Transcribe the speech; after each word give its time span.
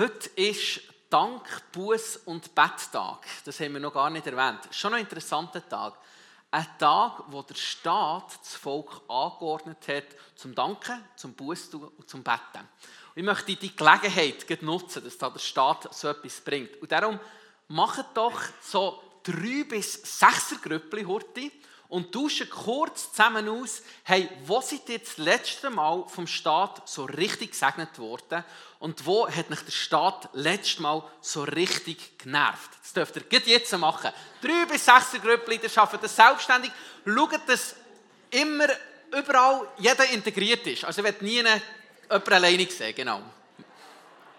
Heute 0.00 0.30
ist 0.36 0.80
Dank, 1.10 1.42
Buß 1.72 2.20
und 2.24 2.54
Betttag. 2.54 3.26
Das 3.44 3.60
haben 3.60 3.74
wir 3.74 3.80
noch 3.80 3.92
gar 3.92 4.08
nicht 4.08 4.26
erwähnt. 4.26 4.60
Schon 4.70 4.94
ein 4.94 5.00
interessanter 5.00 5.68
Tag. 5.68 5.92
Ein 6.50 6.66
Tag, 6.78 7.24
wo 7.26 7.42
der 7.42 7.54
Staat 7.54 8.38
das 8.40 8.54
Volk 8.54 9.02
angeordnet 9.08 9.86
hat, 9.88 10.06
zum 10.36 10.54
Danken, 10.54 11.04
zum 11.16 11.34
Buß 11.34 11.74
und 11.74 12.08
zum 12.08 12.22
Betten. 12.22 12.60
Und 12.60 13.16
ich 13.16 13.22
möchte 13.22 13.54
die 13.56 13.76
Gelegenheit 13.76 14.62
nutzen, 14.62 15.04
dass 15.04 15.18
da 15.18 15.28
der 15.28 15.38
Staat 15.38 15.94
so 15.94 16.08
etwas 16.08 16.40
bringt. 16.40 16.80
Und 16.80 16.90
darum 16.90 17.20
macht 17.68 18.06
doch 18.14 18.40
so 18.62 19.02
drei 19.22 19.66
bis 19.68 20.00
sechser 20.18 20.56
Grüppli 20.62 21.04
heute 21.04 21.50
und 21.90 22.12
tauschen 22.12 22.48
kurz 22.48 23.10
zusammen 23.10 23.48
aus, 23.48 23.82
hey, 24.04 24.28
wo 24.46 24.60
seid 24.60 24.88
ihr 24.88 25.00
das 25.00 25.18
letzte 25.18 25.70
Mal 25.70 26.04
vom 26.06 26.26
Staat 26.26 26.88
so 26.88 27.04
richtig 27.04 27.50
gesegnet 27.50 27.98
worden 27.98 28.44
und 28.78 29.04
wo 29.04 29.28
hat 29.28 29.50
mich 29.50 29.60
der 29.60 29.72
Staat 29.72 30.28
letztes 30.32 30.78
Mal 30.78 31.02
so 31.20 31.42
richtig 31.42 32.18
genervt? 32.18 32.70
Das 32.80 32.92
dürft 32.92 33.16
ihr 33.16 33.40
jetzt 33.44 33.76
machen. 33.76 34.12
Drei 34.40 34.66
bis 34.66 34.84
sechs 34.84 35.12
Grüppli, 35.20 35.58
ihr 35.60 35.68
schafft 35.68 36.02
das 36.02 36.14
selbstständig. 36.14 36.70
Schaut, 37.04 37.40
dass 37.46 37.74
immer, 38.30 38.68
überall 39.12 39.66
jeder 39.76 40.08
integriert 40.10 40.64
ist. 40.68 40.84
Also 40.84 41.00
ich 41.00 41.04
werde 41.04 41.24
nie 41.24 41.42
jemanden 41.42 42.32
alleine 42.32 42.70
sehen, 42.70 42.94
genau. 42.94 43.20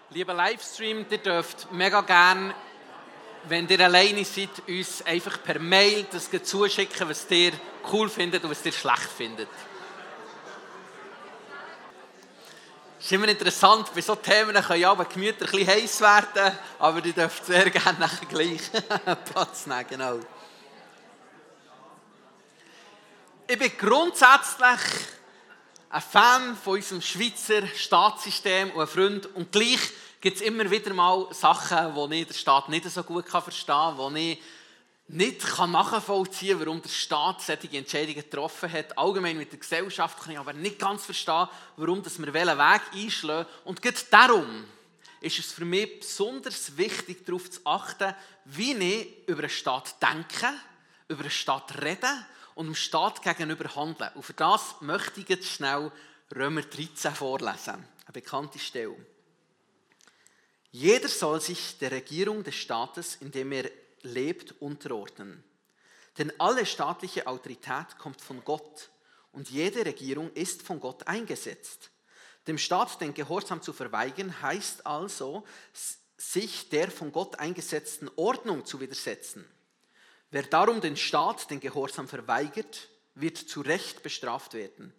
Lieber 0.08 0.32
Livestream, 0.32 1.04
ihr 1.08 1.18
dürft 1.18 1.70
mega 1.70 2.00
gerne 2.00 2.54
wenn 3.48 3.68
ihr 3.68 3.80
alleine 3.80 4.24
seid, 4.24 4.50
uns 4.68 5.02
einfach 5.02 5.42
per 5.42 5.58
Mail 5.58 6.06
das 6.10 6.30
zuschicken, 6.42 7.08
was 7.08 7.26
ihr 7.30 7.52
cool 7.92 8.08
findet 8.08 8.44
und 8.44 8.50
was 8.50 8.64
ihr 8.64 8.72
schlecht 8.72 9.10
findet. 9.16 9.48
Es 12.98 13.06
ist 13.06 13.12
immer 13.12 13.26
interessant, 13.26 13.92
bei 13.92 14.00
solchen 14.00 14.22
Themen 14.22 14.54
können 14.54 14.80
ja 14.80 14.94
die 14.94 15.12
Gemüter 15.12 15.44
ein 15.46 15.50
bisschen 15.50 15.66
heiß 15.66 16.00
werden, 16.02 16.56
aber 16.78 17.04
ihr 17.04 17.12
dürft 17.12 17.44
sehr 17.44 17.68
gerne 17.68 17.98
nachher 17.98 18.26
gleich 18.26 18.60
Platz 19.32 19.66
nehmen, 19.66 19.86
genau. 19.88 20.20
Ich 23.48 23.58
bin 23.58 23.72
grundsätzlich 23.76 24.80
ein 25.90 26.00
Fan 26.00 26.56
von 26.56 26.74
unserem 26.74 27.02
Schweizer 27.02 27.66
Staatssystem 27.66 28.70
und 28.70 28.80
ein 28.80 28.86
Freund 28.86 29.26
und 29.34 29.50
gleich 29.50 29.80
gibt 30.22 30.36
es 30.36 30.42
immer 30.42 30.70
wieder 30.70 30.94
mal 30.94 31.26
Sachen, 31.32 32.10
die 32.10 32.20
ich 32.20 32.28
der 32.28 32.34
Staat 32.34 32.68
nicht 32.68 32.88
so 32.88 33.02
gut 33.02 33.28
verstehen 33.28 33.74
kann, 33.74 33.98
wo 33.98 34.08
ich 34.10 34.40
nicht 35.08 35.58
nachvollziehen 35.58 36.58
kann, 36.58 36.66
warum 36.66 36.80
der 36.80 36.88
Staat 36.88 37.42
solche 37.42 37.76
Entscheidungen 37.76 38.14
getroffen 38.14 38.72
hat. 38.72 38.96
Allgemein 38.96 39.36
mit 39.36 39.50
der 39.50 39.58
Gesellschaft 39.58 40.20
kann 40.20 40.30
ich 40.30 40.38
aber 40.38 40.52
nicht 40.52 40.78
ganz 40.78 41.04
verstehen, 41.04 41.48
warum 41.76 42.04
wir 42.04 42.34
welchen 42.34 42.56
Weg 42.56 42.82
einschlagen. 42.94 43.48
Und 43.64 43.82
gerade 43.82 43.98
darum 44.10 44.64
ist 45.20 45.40
es 45.40 45.50
für 45.50 45.64
mich 45.64 45.98
besonders 45.98 46.76
wichtig, 46.76 47.26
darauf 47.26 47.50
zu 47.50 47.60
achten, 47.64 48.14
wie 48.44 48.74
ich 48.74 49.28
über 49.28 49.40
einen 49.40 49.50
Staat 49.50 49.96
denke, 50.00 50.54
über 51.08 51.22
einen 51.22 51.30
Staat 51.30 51.82
rede 51.82 52.26
und 52.54 52.66
dem 52.66 52.76
Staat 52.76 53.22
gegenüber 53.22 53.74
handle. 53.74 54.12
Und 54.14 54.22
für 54.22 54.34
das 54.34 54.76
möchte 54.82 55.20
ich 55.20 55.28
jetzt 55.28 55.48
schnell 55.48 55.90
Römer 56.32 56.62
13 56.62 57.12
vorlesen, 57.12 57.74
eine 57.74 58.12
bekannte 58.12 58.60
Stelle. 58.60 59.11
Jeder 60.72 61.08
soll 61.08 61.40
sich 61.40 61.78
der 61.78 61.92
Regierung 61.92 62.42
des 62.42 62.54
Staates, 62.54 63.16
in 63.16 63.30
dem 63.30 63.52
er 63.52 63.70
lebt, 64.00 64.54
unterordnen. 64.60 65.44
Denn 66.16 66.32
alle 66.40 66.64
staatliche 66.64 67.26
Autorität 67.26 67.98
kommt 67.98 68.22
von 68.22 68.42
Gott 68.42 68.90
und 69.32 69.50
jede 69.50 69.84
Regierung 69.84 70.32
ist 70.32 70.62
von 70.62 70.80
Gott 70.80 71.06
eingesetzt. 71.06 71.90
Dem 72.46 72.58
Staat 72.58 73.00
den 73.00 73.14
Gehorsam 73.14 73.62
zu 73.62 73.72
verweigern 73.72 74.40
heißt 74.42 74.86
also, 74.86 75.44
sich 76.16 76.70
der 76.70 76.90
von 76.90 77.12
Gott 77.12 77.38
eingesetzten 77.38 78.10
Ordnung 78.16 78.64
zu 78.64 78.80
widersetzen. 78.80 79.44
Wer 80.30 80.44
darum 80.44 80.80
den 80.80 80.96
Staat 80.96 81.50
den 81.50 81.60
Gehorsam 81.60 82.08
verweigert, 82.08 82.88
wird 83.14 83.36
zu 83.36 83.60
Recht 83.60 84.02
bestraft 84.02 84.54
werden. 84.54 84.94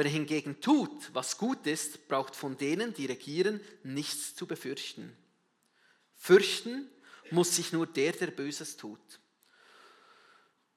Wer 0.00 0.08
hingegen 0.08 0.62
tut, 0.62 1.10
was 1.12 1.36
gut 1.36 1.66
ist, 1.66 2.08
braucht 2.08 2.34
von 2.34 2.56
denen, 2.56 2.94
die 2.94 3.04
regieren, 3.04 3.60
nichts 3.82 4.34
zu 4.34 4.46
befürchten. 4.46 5.14
Fürchten 6.16 6.88
muss 7.30 7.54
sich 7.54 7.74
nur 7.74 7.86
der, 7.86 8.12
der 8.12 8.28
Böses 8.28 8.78
tut. 8.78 8.98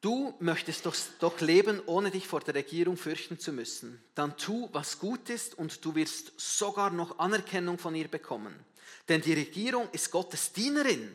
Du 0.01 0.35
möchtest 0.41 0.85
doch, 0.85 0.95
doch 1.19 1.39
leben, 1.39 1.81
ohne 1.85 2.11
dich 2.11 2.27
vor 2.27 2.41
der 2.41 2.55
Regierung 2.55 2.97
fürchten 2.97 3.39
zu 3.39 3.53
müssen. 3.53 4.03
Dann 4.13 4.35
tu, 4.35 4.67
was 4.73 4.99
gut 4.99 5.29
ist, 5.29 5.57
und 5.57 5.85
du 5.85 5.95
wirst 5.95 6.33
sogar 6.35 6.89
noch 6.89 7.17
Anerkennung 7.17 7.77
von 7.77 7.95
ihr 7.95 8.09
bekommen. 8.09 8.53
Denn 9.07 9.21
die 9.21 9.35
Regierung 9.35 9.87
ist 9.93 10.11
Gottes 10.11 10.51
Dienerin, 10.51 11.09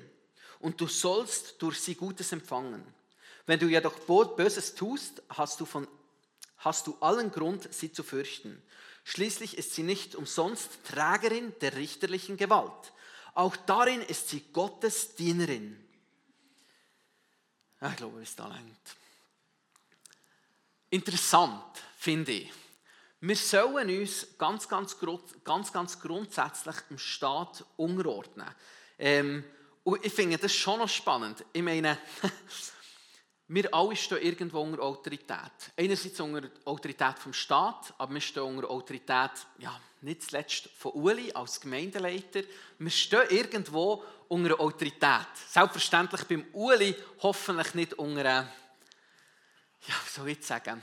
und 0.61 0.81
du 0.81 0.87
sollst 0.87 1.61
durch 1.61 1.79
sie 1.79 1.95
Gutes 1.95 2.33
empfangen. 2.33 2.83
Wenn 3.45 3.61
du 3.61 3.67
jedoch 3.67 3.99
Böses 4.35 4.75
tust, 4.75 5.23
hast 5.29 5.61
du 5.61 5.67
von 5.67 5.87
hast 6.59 6.87
du 6.87 6.97
allen 7.01 7.31
Grund, 7.31 7.73
sie 7.73 7.93
zu 7.93 8.03
fürchten. 8.03 8.63
Schließlich 9.05 9.57
ist 9.57 9.75
sie 9.75 9.83
nicht 9.83 10.15
umsonst 10.15 10.85
Trägerin 10.85 11.55
der 11.61 11.77
richterlichen 11.77 12.37
Gewalt. 12.37 12.93
Auch 13.35 13.57
darin 13.57 14.03
ist 14.03 14.29
sie 14.29 14.45
Gottes 14.53 15.15
Dienerin. 15.15 15.83
Ich 17.81 17.97
glaube, 17.97 18.21
es 18.23 18.35
da 18.35 18.49
lenkt. 18.49 18.97
Interessant 20.91 21.79
finde 21.99 22.33
ich. 22.33 22.53
Wir 23.21 23.37
sollen 23.37 24.01
uns 24.01 24.27
ganz, 24.39 24.69
ganz, 24.69 24.97
ganz, 25.45 25.73
ganz 25.73 26.01
grundsätzlich 26.01 26.77
im 26.91 26.99
Staat 26.99 27.65
unterordnen. 27.77 28.49
Ähm, 28.99 29.45
und 29.85 30.05
ich 30.05 30.13
finde 30.13 30.39
das 30.39 30.55
schon 30.55 30.79
noch 30.79 30.89
spannend. 30.89 31.45
Ich 31.53 31.63
meine, 31.63 31.99
wir 33.49 33.75
alle 33.75 33.97
stehen 33.97 34.23
irgendwo 34.23 34.61
unter 34.61 34.83
Autorität. 34.83 35.73
Einerseits 35.77 36.21
unter 36.21 36.49
Autorität 36.67 37.19
vom 37.19 37.33
Staat, 37.33 37.95
aber 37.97 38.15
wir 38.15 38.21
stehen 38.21 38.43
unter 38.43 38.71
Autorität, 38.71 39.31
ja, 39.59 39.81
nicht 40.03 40.23
zuletzt 40.23 40.69
von 40.77 40.93
Uli 40.93 41.33
als 41.33 41.61
Gemeindeleiter. 41.61 42.43
Wir 42.79 42.91
stehen 42.91 43.31
irgendwo 43.31 44.05
unter 44.29 44.61
Autorität. 44.61 45.27
Selbstverständlich 45.49 46.25
beim 46.25 46.45
Uli 46.53 46.95
hoffentlich 47.23 47.75
nicht 47.75 47.95
unter, 47.95 48.23
ja, 48.23 48.47
wie 49.87 50.11
soll 50.11 50.29
ich 50.29 50.45
sagen, 50.45 50.83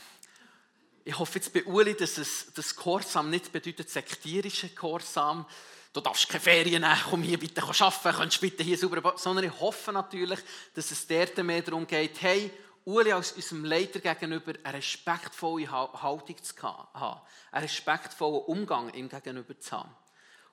ich 1.08 1.20
hoffe 1.20 1.38
jetzt 1.38 1.54
bei 1.54 1.64
Uli, 1.66 1.94
dass 1.94 2.18
es 2.18 2.52
das 2.56 2.76
Gehorsam 2.76 3.30
nicht 3.30 3.52
bedeutet 3.52 3.92
sektierische 3.92 4.70
Gehorsam. 4.70 5.46
Du 5.96 6.02
darfst 6.02 6.28
keine 6.28 6.42
Ferien 6.42 6.82
nehmen, 6.82 7.00
komm 7.10 7.24
hier 7.24 7.40
bitte 7.40 7.64
arbeiten, 7.64 8.18
kannst 8.18 8.42
bitte 8.42 8.64
hier 8.64 8.78
sauber 8.78 9.14
Sondern 9.16 9.46
ich 9.46 9.60
hoffe 9.62 9.94
natürlich, 9.94 10.42
dass 10.74 10.92
es 10.92 11.08
dort 11.08 11.38
mehr 11.38 11.62
darum 11.62 11.88
geht, 11.88 12.22
hey, 12.22 12.52
Uli 12.84 13.14
als 13.14 13.32
unserem 13.32 13.64
Leiter 13.64 14.02
gegenüber 14.02 14.52
eine 14.62 14.78
respektvolle 14.78 15.72
Haltung 15.72 16.44
zu 16.44 16.54
haben, 16.62 17.22
einen 17.50 17.64
respektvollen 17.64 18.44
Umgang 18.44 18.94
ihm 18.94 19.08
gegenüber 19.08 19.58
zu 19.58 19.72
haben. 19.72 19.96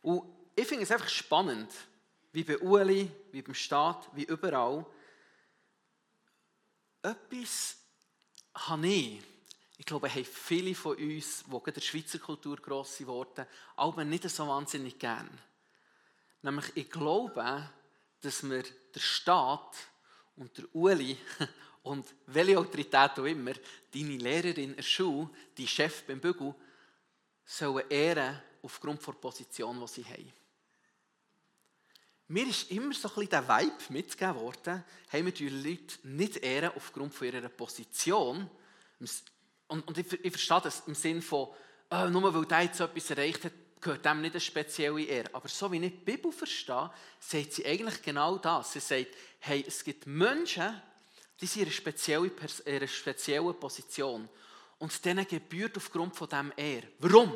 Und 0.03 0.23
ich 0.55 0.65
finde 0.65 0.85
es 0.85 0.93
einfach 0.93 1.09
spannend, 1.09 1.73
wie 2.31 2.45
bei 2.45 2.59
Uli, 2.59 3.11
wie 3.33 3.43
beim 3.43 3.55
Staat, 3.55 4.11
wie 4.13 4.23
überall, 4.23 4.87
etwas 7.03 7.79
habe 8.55 8.87
ich, 8.87 9.21
ich 9.83 9.87
glaube, 9.87 10.09
haben 10.09 10.25
viele 10.25 10.77
von 10.77 10.97
uns, 10.97 11.43
die 11.45 11.73
der 11.73 11.81
Schweizer 11.81 12.21
Kultur 12.21 12.57
gross 12.57 12.99
geworden 12.99 13.45
aber 13.75 14.05
nicht 14.05 14.31
so 14.31 14.47
wahnsinnig 14.47 14.97
gern. 14.97 15.29
Nämlich, 16.41 16.67
ich 16.77 16.89
glaube, 16.89 17.69
dass 18.21 18.49
wir 18.49 18.63
der 18.95 19.01
Staat 19.01 19.75
und 20.37 20.57
der 20.57 20.73
Uli 20.73 21.19
und 21.83 22.07
welche 22.27 22.61
Autorität 22.61 23.11
auch 23.19 23.25
immer, 23.25 23.55
deine 23.93 24.19
Lehrerin 24.19 24.71
in 24.71 24.77
der 24.77 24.85
Schule, 24.85 25.29
dein 25.59 25.67
Chef 25.67 26.05
beim 26.05 26.21
Bügel, 26.21 26.55
sollen 27.45 27.91
ehren 27.91 28.41
aufgrund 28.63 29.05
der 29.05 29.13
Position, 29.15 29.81
die 29.81 29.89
sie 29.89 30.05
haben. 30.05 30.33
Mir 32.29 32.47
ist 32.47 32.71
immer 32.71 32.95
so 32.95 33.09
ein 33.09 33.15
bisschen 33.15 33.31
der 33.31 33.49
Vibe 33.49 33.93
mitgegeben 33.93 34.37
worden, 34.37 34.85
haben 35.09 35.25
wir 35.25 35.33
die 35.33 35.49
Leute 35.49 36.07
nicht 36.07 36.37
ehren 36.37 36.71
aufgrund 36.77 37.21
ihrer 37.21 37.49
Position. 37.49 38.49
Und, 39.73 39.89
und 39.89 39.97
ich, 39.97 40.13
ich, 40.13 40.31
verstehe 40.31 40.61
das 40.61 40.83
im 40.87 40.95
Sinne 40.95 41.23
von, 41.23 41.49
oh, 41.91 42.05
nur 42.11 42.35
weil 42.35 42.45
der 42.45 42.61
jetzt 42.61 42.81
etwas 42.81 43.09
erreicht 43.09 43.43
hat, 43.45 43.53
gehört 43.81 44.05
dem 44.05 44.21
nicht 44.21 44.35
eine 44.35 44.41
spezielle 44.41 45.03
Ehre. 45.03 45.35
Aber 45.35 45.49
so 45.49 45.73
wie 45.73 45.83
ich 45.83 45.93
die 45.93 46.05
Bibel 46.05 46.31
verstehe, 46.31 46.91
sagt 47.19 47.55
sie 47.55 47.65
eigentlich 47.65 48.03
genau 48.03 48.37
das. 48.37 48.75
Sie 48.75 48.81
sagt, 48.81 49.17
hey, 49.39 49.65
es 49.67 49.83
gibt 49.83 50.07
Menschen, 50.07 50.79
die 51.41 51.47
sind 51.47 51.63
in 51.63 51.69
einer 51.69 51.75
speziellen, 51.75 52.31
in 52.67 52.75
einer 52.75 52.87
speziellen 52.87 53.59
Position. 53.59 54.29
Und 54.79 55.05
denen 55.07 55.27
gebührt 55.27 55.79
aufgrund 55.79 56.15
von 56.17 56.29
dem 56.29 56.53
er. 56.55 56.83
Warum? 56.99 57.33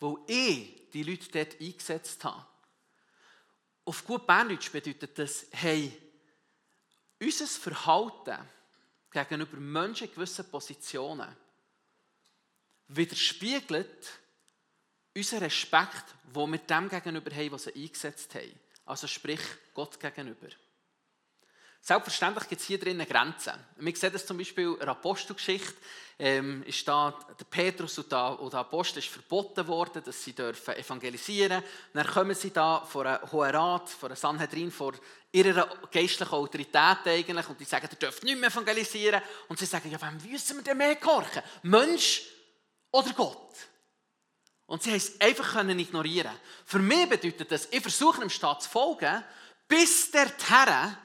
Weil 0.00 0.16
ich 0.28 0.88
die 0.94 1.02
Leute 1.02 1.28
dort 1.30 1.60
eingesetzt 1.60 2.24
habe. 2.24 2.46
Auf 3.84 4.02
gut 4.02 4.26
Berndeutsch 4.26 4.72
bedeutet 4.72 5.18
das, 5.18 5.44
hey, 5.50 5.92
unser 7.20 7.46
Verhalten 7.46 8.38
gegenüber 9.24 9.56
Menschen 9.56 10.08
in 10.08 10.14
gewissen 10.14 10.50
Positionen 10.50 11.34
widerspiegelt 12.88 14.20
unser 15.16 15.40
Respekt, 15.40 16.04
den 16.24 16.50
wir 16.52 16.58
dem 16.58 16.88
gegenüber 16.88 17.34
haben, 17.34 17.52
was 17.52 17.64
sie 17.64 17.74
eingesetzt 17.74 18.34
haben. 18.34 18.60
Also 18.84 19.06
sprich 19.06 19.40
Gott 19.74 19.98
gegenüber. 19.98 20.48
Selbstverständlich 21.86 22.48
gibt 22.48 22.60
es 22.60 22.66
hier 22.66 22.80
drinnen 22.80 23.06
Grenzen. 23.06 23.52
Wir 23.76 23.94
sehen 23.94 24.12
das 24.12 24.26
zum 24.26 24.36
Beispiel 24.36 24.72
in 24.72 24.80
der 24.80 24.88
Apostelgeschichte. 24.88 25.72
Ähm, 26.18 26.64
ist 26.64 26.88
da, 26.88 27.16
der 27.38 27.44
Petrus 27.44 27.96
und 27.96 28.10
der, 28.10 28.18
Apostel 28.18 28.98
ist 28.98 29.08
verboten 29.08 29.64
worden, 29.68 30.02
dass 30.04 30.24
sie 30.24 30.32
dürfen 30.32 30.74
evangelisieren 30.74 31.60
dürfen. 31.60 31.64
Dann 31.94 32.06
kommen 32.08 32.34
sie 32.34 32.50
da 32.50 32.84
vor 32.84 33.06
einem 33.06 33.30
Hohen 33.30 33.54
Rat, 33.54 33.88
vor 33.88 34.08
einem 34.08 34.16
Sanhedrin, 34.16 34.72
vor 34.72 34.94
ihrer 35.30 35.68
geistlichen 35.92 36.32
Autorität 36.32 37.06
eigentlich 37.06 37.48
und 37.48 37.60
die 37.60 37.64
sagen, 37.64 37.86
ihr 37.88 37.98
dürft 37.98 38.24
nicht 38.24 38.36
mehr 38.36 38.50
evangelisieren. 38.50 39.22
Und 39.46 39.56
sie 39.56 39.66
sagen, 39.66 39.88
ja, 39.88 40.02
wem 40.02 40.28
müssen 40.28 40.56
wir 40.56 40.64
denn 40.64 40.78
mehr 40.78 40.96
gehorchen? 40.96 41.42
Mensch 41.62 42.22
oder 42.90 43.12
Gott? 43.12 43.52
Und 44.66 44.82
sie 44.82 44.90
haben 44.90 44.96
es 44.96 45.20
einfach 45.20 45.52
können 45.52 45.78
ignorieren. 45.78 46.32
Für 46.64 46.80
mich 46.80 47.08
bedeutet 47.08 47.52
das, 47.52 47.68
ich 47.70 47.80
versuche 47.80 48.22
dem 48.22 48.30
Staat 48.30 48.64
zu 48.64 48.70
folgen, 48.70 49.22
bis 49.68 50.10
der 50.10 50.32
Herr 50.48 50.98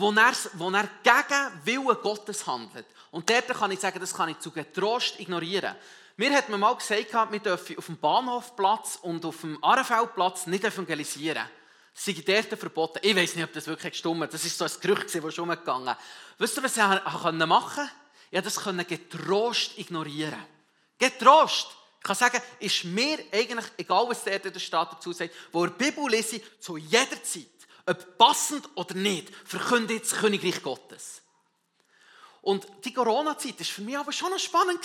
wo 0.00 0.10
er, 0.12 0.32
wo 0.54 0.70
er 0.70 0.88
gegen 1.02 1.64
Willen 1.64 1.96
Gottes 2.02 2.46
handelt. 2.46 2.86
Und 3.10 3.28
dort 3.28 3.48
kann 3.48 3.70
ich 3.70 3.80
sagen, 3.80 4.00
das 4.00 4.14
kann 4.14 4.28
ich 4.28 4.38
zu 4.38 4.50
Getrost 4.50 5.20
ignorieren. 5.20 5.74
Mir 6.16 6.32
hat 6.32 6.48
man 6.48 6.60
mal 6.60 6.74
gesagt, 6.74 7.12
wir 7.30 7.38
dürfen 7.38 7.78
auf 7.78 7.86
dem 7.86 7.96
Bahnhofplatz 7.96 8.98
und 9.02 9.24
auf 9.24 9.40
dem 9.40 9.62
Arenfeldplatz 9.62 10.46
nicht 10.46 10.64
evangelisieren. 10.64 11.44
Das 11.94 12.04
sei 12.04 12.14
dort 12.26 12.58
verboten. 12.58 12.98
Ich 13.02 13.16
weiß 13.16 13.36
nicht, 13.36 13.44
ob 13.44 13.52
das 13.52 13.66
wirklich 13.66 13.92
gestimmt 13.92 14.22
hat. 14.22 14.34
Das 14.34 14.44
ist 14.44 14.56
so 14.56 14.64
ein 14.64 14.70
Gerücht, 14.80 15.14
das 15.14 15.34
schon 15.34 15.48
umgegangen 15.48 15.96
Wisst 16.38 16.56
ihr, 16.56 16.62
was 16.62 16.76
ich 16.76 16.82
machen 16.82 17.20
konnte? 17.22 17.90
Ich 18.30 18.54
konnte 18.54 18.84
das 18.84 18.88
getrost 18.88 19.78
ignorieren. 19.78 20.42
Getrost! 20.98 21.68
Ich 21.98 22.04
kann 22.04 22.16
sagen, 22.16 22.40
ist 22.60 22.84
mir 22.84 23.18
eigentlich 23.30 23.66
egal, 23.76 24.06
was 24.08 24.24
der 24.24 24.42
in 24.42 24.52
der 24.52 24.60
Stadt 24.60 24.92
dazu 24.92 25.12
sagt, 25.12 25.34
wo 25.52 25.64
er 25.64 25.70
Bibel 25.70 26.08
lese, 26.08 26.40
zu 26.58 26.78
jeder 26.78 27.22
Zeit 27.22 27.59
ob 27.86 28.18
passend 28.18 28.68
oder 28.74 28.94
nicht, 28.94 29.34
verkündet 29.44 30.04
das 30.04 30.18
Königreich 30.18 30.62
Gottes. 30.62 31.22
Und 32.42 32.66
die 32.84 32.92
Corona-Zeit 32.92 33.58
war 33.58 33.66
für 33.66 33.82
mich 33.82 33.98
aber 33.98 34.12
schon 34.12 34.30
noch 34.30 34.38
spannend. 34.38 34.80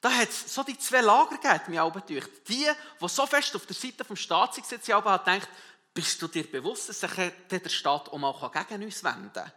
Da 0.00 0.10
hat 0.10 0.28
es 0.28 0.54
so 0.54 0.62
die 0.62 0.76
zwei 0.78 1.00
Lager 1.00 1.38
gegeben, 1.38 1.64
mir 1.68 1.84
auch. 1.84 1.98
Die, 2.00 2.22
die 2.48 2.66
so 3.00 3.26
fest 3.26 3.56
auf 3.56 3.66
der 3.66 3.76
Seite 3.76 4.04
des 4.04 4.20
Staats 4.20 4.56
sitzen, 4.56 4.92
haben 4.92 5.24
gedacht, 5.24 5.48
bist 5.94 6.20
du 6.20 6.28
dir 6.28 6.44
bewusst, 6.50 6.88
dass 6.88 7.00
sich 7.00 7.10
der 7.48 7.68
Staat 7.70 8.08
auch 8.10 8.18
mal 8.18 8.50
gegen 8.68 8.82
uns 8.82 9.02
wenden 9.04 9.32
kann? 9.32 9.50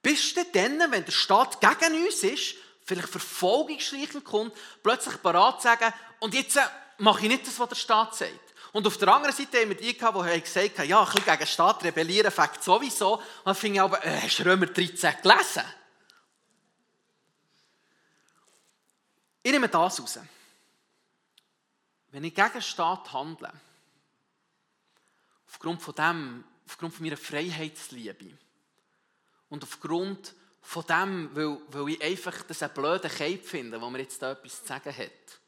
Bist 0.00 0.36
du 0.36 0.44
denn, 0.44 0.78
wenn 0.90 1.04
der 1.04 1.12
Staat 1.12 1.60
gegen 1.60 2.04
uns 2.04 2.22
ist, 2.22 2.54
vielleicht 2.84 3.08
verfolgungsschleichend 3.08 4.24
kommt, 4.24 4.54
plötzlich 4.82 5.20
parat 5.20 5.60
zu 5.60 5.68
sagen, 5.68 5.92
und 6.20 6.34
jetzt 6.34 6.58
mache 6.98 7.22
ich 7.22 7.28
nicht 7.28 7.46
das, 7.46 7.58
was 7.58 7.68
der 7.70 7.76
Staat 7.76 8.14
sagt? 8.14 8.43
Und 8.74 8.88
auf 8.88 8.98
der 8.98 9.06
anderen 9.06 9.32
Seite 9.32 9.60
haben 9.60 9.68
wir 9.68 9.76
die 9.76 9.96
gehabt, 9.96 10.18
die 10.18 10.40
gesagt 10.40 10.80
haben, 10.80 10.88
ja, 10.88 10.98
ein 10.98 11.04
bisschen 11.06 11.24
gegen 11.24 11.38
den 11.38 11.46
Staat 11.46 11.84
rebellieren 11.84 12.32
fängt 12.32 12.60
sowieso. 12.60 13.18
Und 13.18 13.24
dann 13.44 13.54
fing 13.54 13.74
ich 13.74 13.80
aber, 13.80 14.04
äh, 14.04 14.22
hast 14.22 14.40
du 14.40 14.42
Römer 14.42 14.66
13 14.66 15.14
gelesen? 15.22 15.62
Ich 19.44 19.52
nehme 19.52 19.68
das 19.68 20.00
raus. 20.00 20.18
Wenn 22.10 22.24
ich 22.24 22.34
gegen 22.34 22.52
den 22.52 22.62
Staat 22.62 23.12
handle, 23.12 23.52
aufgrund 25.46 25.80
von 25.80 25.94
dem, 25.94 26.44
aufgrund 26.66 26.94
von 26.94 27.04
meiner 27.04 27.16
Freiheitsliebe 27.16 28.36
und 29.50 29.62
aufgrund 29.62 30.34
von 30.60 30.84
dem, 30.84 31.30
weil, 31.36 31.58
weil 31.68 31.90
ich 31.90 32.02
einfach 32.02 32.42
das 32.42 32.60
einen 32.60 32.74
blöden 32.74 33.08
Cape 33.08 33.38
finde, 33.38 33.80
wo 33.80 33.88
mir 33.88 34.00
jetzt 34.00 34.20
da 34.20 34.32
etwas 34.32 34.62
zu 34.62 34.66
sagen 34.66 34.96
hat, 34.96 35.40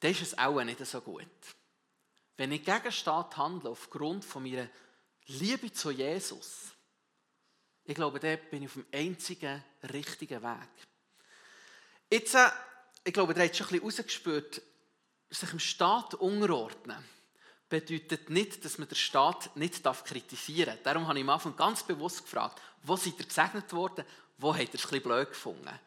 dann 0.00 0.10
ist 0.10 0.20
es 0.20 0.36
auch 0.36 0.62
nicht 0.62 0.84
so 0.84 1.00
gut. 1.00 1.26
Wenn 2.40 2.52
ich 2.52 2.64
gegen 2.64 2.90
Staat 2.90 3.36
handle, 3.36 3.68
aufgrund 3.68 4.24
von 4.24 4.42
meiner 4.42 4.66
Liebe 5.26 5.70
zu 5.74 5.90
Jesus, 5.90 6.68
ich 7.84 7.94
glaube, 7.94 8.18
da 8.18 8.34
bin 8.34 8.62
ich 8.62 8.68
auf 8.70 8.72
dem 8.76 8.86
einzigen 8.94 9.62
richtigen 9.92 10.42
Weg. 10.42 10.70
Jetzt, 12.10 12.34
äh, 12.34 12.48
ich 13.04 13.12
glaube, 13.12 13.34
ihr 13.34 13.44
habt 13.44 13.54
schon 13.54 13.66
ein 13.66 13.72
bisschen 13.72 13.84
rausgespürt, 13.84 14.62
sich 15.28 15.50
dem 15.50 15.58
Staat 15.58 16.14
unterordnen 16.14 17.04
bedeutet 17.68 18.30
nicht, 18.30 18.64
dass 18.64 18.78
man 18.78 18.88
den 18.88 18.96
Staat 18.96 19.54
nicht 19.54 19.84
kritisieren 20.06 20.76
darf. 20.76 20.82
Darum 20.82 21.08
habe 21.08 21.18
ich 21.18 21.24
am 21.24 21.28
Anfang 21.28 21.54
ganz 21.56 21.82
bewusst 21.82 22.22
gefragt, 22.22 22.58
wo 22.84 22.96
seid 22.96 23.18
ihr 23.18 23.26
gesegnet 23.26 23.70
worden, 23.74 24.06
wo 24.38 24.54
habt 24.54 24.60
ihr 24.62 24.74
es 24.76 24.86
ein 24.86 24.88
bisschen 24.88 25.02
blöd 25.02 25.28
gefunden. 25.28 25.78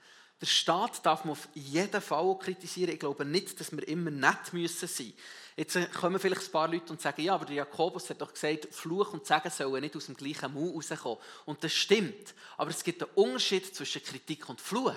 Der 0.43 0.47
Staat 0.49 1.05
darf 1.05 1.23
man 1.23 1.31
auf 1.31 1.47
jeden 1.53 2.01
Fall 2.01 2.37
kritisieren. 2.37 2.91
Ich 2.91 2.99
glaube 2.99 3.23
nicht, 3.23 3.57
dass 3.61 3.71
wir 3.71 3.87
immer 3.87 4.11
nett 4.11 4.47
sein 4.51 4.59
müssen. 4.59 5.13
Jetzt 5.55 5.77
äh, 5.77 5.85
kommen 5.85 6.19
vielleicht 6.19 6.41
ein 6.41 6.51
paar 6.51 6.67
Leute 6.67 6.91
und 6.91 6.99
sagen, 6.99 7.21
ja, 7.21 7.35
aber 7.35 7.45
der 7.45 7.55
Jakobus 7.55 8.09
hat 8.09 8.19
doch 8.19 8.33
gesagt, 8.33 8.67
Fluch 8.75 9.13
und 9.13 9.25
Segen 9.25 9.49
sollen 9.49 9.79
nicht 9.79 9.95
aus 9.95 10.07
dem 10.07 10.17
gleichen 10.17 10.53
Mund 10.53 10.75
rauskommen. 10.91 11.17
Und 11.45 11.63
das 11.63 11.71
stimmt. 11.71 12.33
Aber 12.57 12.71
es 12.71 12.83
gibt 12.83 13.01
einen 13.01 13.13
Unterschied 13.15 13.73
zwischen 13.73 14.03
Kritik 14.03 14.49
und 14.49 14.59
Fluch. 14.59 14.91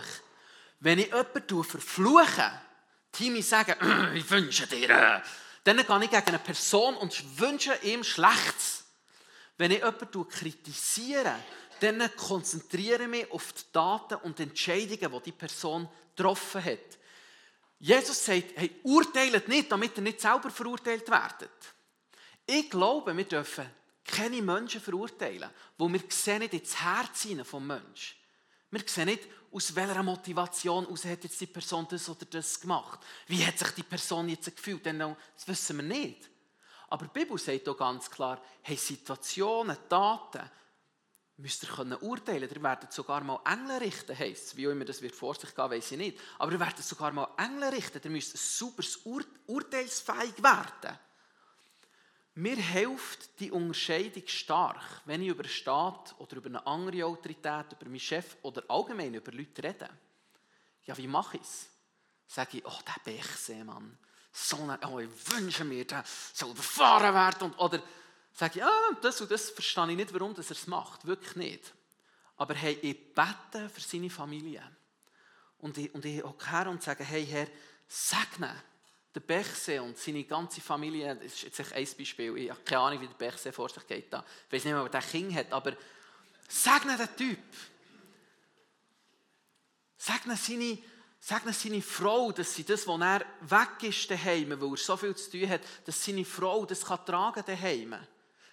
Wenn 0.81 0.99
ich 0.99 1.13
jemanden 1.13 1.63
verfluche, 1.63 2.51
Timmy 3.13 3.41
sagen, 3.41 3.77
ich 4.17 4.29
wünsche 4.29 4.67
dir, 4.67 4.91
äh, 4.91 5.21
dann 5.63 5.77
gehe 5.77 5.85
ich 6.03 6.11
gegen 6.11 6.27
eine 6.27 6.41
Person 6.41 6.97
und 6.97 7.39
wünsche 7.39 7.79
ihm 7.85 8.03
Schlechtes. 8.03 8.83
Wenn 9.59 9.71
ich 9.71 9.79
jemanden 9.79 10.29
kritisiere, 10.29 11.37
dann 11.81 12.11
konzentriere 12.17 13.05
ich 13.05 13.09
mich 13.09 13.31
auf 13.31 13.53
die 13.53 13.63
Daten 13.73 14.15
und 14.17 14.41
Entscheidungen, 14.41 15.13
die 15.13 15.25
die 15.25 15.33
Person 15.33 15.89
getroffen 16.15 16.65
hat. 16.65 16.99
Jesus 17.79 18.25
sagt, 18.25 18.53
hey, 18.57 18.81
urteilt 18.83 19.49
nicht, 19.49 19.71
damit 19.71 19.97
ihr 19.97 20.03
nicht 20.03 20.21
selber 20.21 20.51
verurteilt 20.51 21.09
werdet. 21.11 21.51
Ich 22.47 22.71
glaube, 22.71 23.17
wir 23.17 23.25
dürfen 23.25 23.67
keine 24.05 24.41
Menschen 24.41 24.81
verurteilen, 24.81 25.51
wo 25.77 25.93
wir 25.93 26.01
sehen 26.09 26.39
nicht 26.39 26.55
ins 26.55 26.81
Herz 26.81 27.23
hinein 27.23 27.45
vom 27.45 27.67
Menschen. 27.67 28.17
Wir 28.71 28.83
sehen 28.87 29.07
nicht, 29.07 29.29
aus 29.53 29.75
welcher 29.75 30.03
Motivation 30.03 30.87
aus 30.87 31.05
hat 31.05 31.25
jetzt 31.25 31.41
die 31.41 31.47
Person 31.47 31.87
das 31.91 32.09
oder 32.09 32.27
das 32.27 32.61
gemacht. 32.61 33.01
Wie 33.27 33.45
hat 33.45 33.59
sich 33.59 33.71
die 33.71 33.83
Person 33.83 34.29
jetzt 34.29 34.55
gefühlt? 34.55 34.85
Das 34.87 35.49
wissen 35.49 35.77
wir 35.79 35.85
nicht. 35.85 36.31
Aber 36.89 37.07
die 37.07 37.19
Bibel 37.19 37.39
sagt 37.39 37.69
auch 37.69 37.77
ganz 37.77 38.11
klar, 38.11 38.41
hey, 38.63 38.77
Situationen, 38.77 39.77
Daten, 39.89 40.51
müsst 41.39 41.63
ihr 41.63 41.69
können 41.69 41.99
urteilen. 41.99 42.49
Ihr 42.49 42.63
werdet 42.63 42.93
sogar 42.93 43.23
mal 43.23 43.41
Engel 43.45 43.79
richten, 43.79 44.19
heisst 44.19 44.47
es. 44.47 44.57
Wie 44.57 44.67
auch 44.67 44.73
immer 44.73 44.85
das 44.85 45.03
wird 45.03 45.15
vor 45.15 45.35
sich 45.35 45.55
gehen, 45.55 45.71
weiß 45.71 45.93
ich 45.93 45.99
nicht. 45.99 46.21
Aber 46.39 46.53
ihr 46.53 46.61
werdet 46.61 46.85
sogar 46.85 47.13
mal 47.13 47.29
Engel 47.37 47.69
richten. 47.71 48.01
Ihr 48.03 48.11
müsst 48.11 48.37
super 48.37 48.83
Ur 49.05 49.23
urteilsfähig 49.47 50.43
werden. 50.43 50.99
Mir 52.39 52.57
hilft 52.57 53.41
die 53.41 53.51
Unterscheidung 53.51 54.27
stark, 54.27 55.03
wenn 55.07 55.23
ich 55.23 55.29
über 55.29 55.43
einen 55.43 55.49
Staat 55.49 56.15
oder 56.19 56.37
über 56.37 56.49
eine 56.49 56.67
andere 56.67 57.07
Autorität, 57.07 57.73
über 57.73 57.87
meinen 57.87 57.99
Chef 57.99 58.37
oder 58.43 58.63
allgemein 58.69 59.15
über 59.15 59.33
Leute 59.33 59.63
rede. 59.63 59.89
Ja, 60.85 60.97
wie 60.99 61.07
mache 61.07 61.39
ich 61.39 61.43
es? 61.43 61.67
Sage 62.29 62.59
ich, 62.59 62.67
oh, 62.67 62.79
der 62.87 63.11
Bechseemann, 63.11 63.97
so 64.33 64.59
eine, 64.59 64.79
oh, 64.87 64.99
ich 64.99 65.09
wünsche 65.31 65.65
mir, 65.65 65.87
der 65.87 66.05
soll 66.35 66.51
überfahren 66.51 67.15
werden. 67.15 67.53
Und, 67.53 67.59
oder 67.59 67.83
sage 68.37 68.59
ich, 68.59 68.65
ah, 68.65 68.99
das 69.01 69.21
und 69.23 69.31
das 69.31 69.51
verstehe 69.51 69.91
ich 69.91 69.97
nicht, 69.97 70.13
warum 70.13 70.35
er 70.35 70.39
es 70.39 70.67
macht. 70.67 71.07
Wirklich 71.07 71.37
nicht. 71.37 71.75
Aber 72.37 72.55
hey, 72.55 72.79
ich 72.83 73.15
bete 73.15 73.71
für 73.71 73.81
seine 73.81 74.11
Familie. 74.11 74.63
Und 75.59 75.79
ich, 75.79 75.93
und 75.95 76.05
ich 76.05 76.23
hocke 76.23 76.51
her 76.51 76.69
und 76.69 76.83
sage, 76.83 77.03
hey 77.03 77.25
Herr, 77.25 77.47
segne 77.89 78.55
den 79.15 79.23
Bechsee 79.23 79.79
und 79.79 79.97
seine 79.97 80.25
ganze 80.25 80.61
Familie. 80.61 81.17
Das 81.17 81.33
ist 81.33 81.43
jetzt 81.45 81.73
ein 81.73 81.89
Beispiel. 81.97 82.37
Ich 82.37 82.51
habe 82.51 82.61
keine 82.61 82.83
Ahnung, 82.83 83.01
wie 83.01 83.07
der 83.07 83.15
Bechsee 83.15 83.53
vor 83.53 83.71
sich 83.71 83.87
geht. 83.87 84.09
Ich 84.09 84.13
weiß 84.13 84.65
nicht 84.65 84.75
mehr, 84.75 84.85
ob 84.85 84.93
er 84.93 85.01
Kind 85.01 85.35
hat, 85.35 85.51
aber 85.51 85.73
segne 86.47 86.99
den 86.99 87.17
Typ. 87.17 87.39
Segne 89.97 90.37
seine, 90.37 90.79
segne 91.21 91.55
seine 91.55 91.81
Frau, 91.81 92.33
dass 92.33 92.55
sie 92.55 92.65
das, 92.65 92.87
wo 92.87 92.99
er 92.99 93.25
weg 93.41 93.83
ist 93.83 94.11
daheim, 94.11 94.61
weil 94.61 94.73
er 94.73 94.77
so 94.77 94.95
viel 94.99 95.17
zu 95.17 95.31
tun 95.31 95.49
hat, 95.49 95.63
dass 95.87 96.05
seine 96.05 96.27
Frau 96.27 96.67
das 96.67 96.85
kann 96.85 97.05
tragen 97.07 97.43
daheim. 97.47 97.97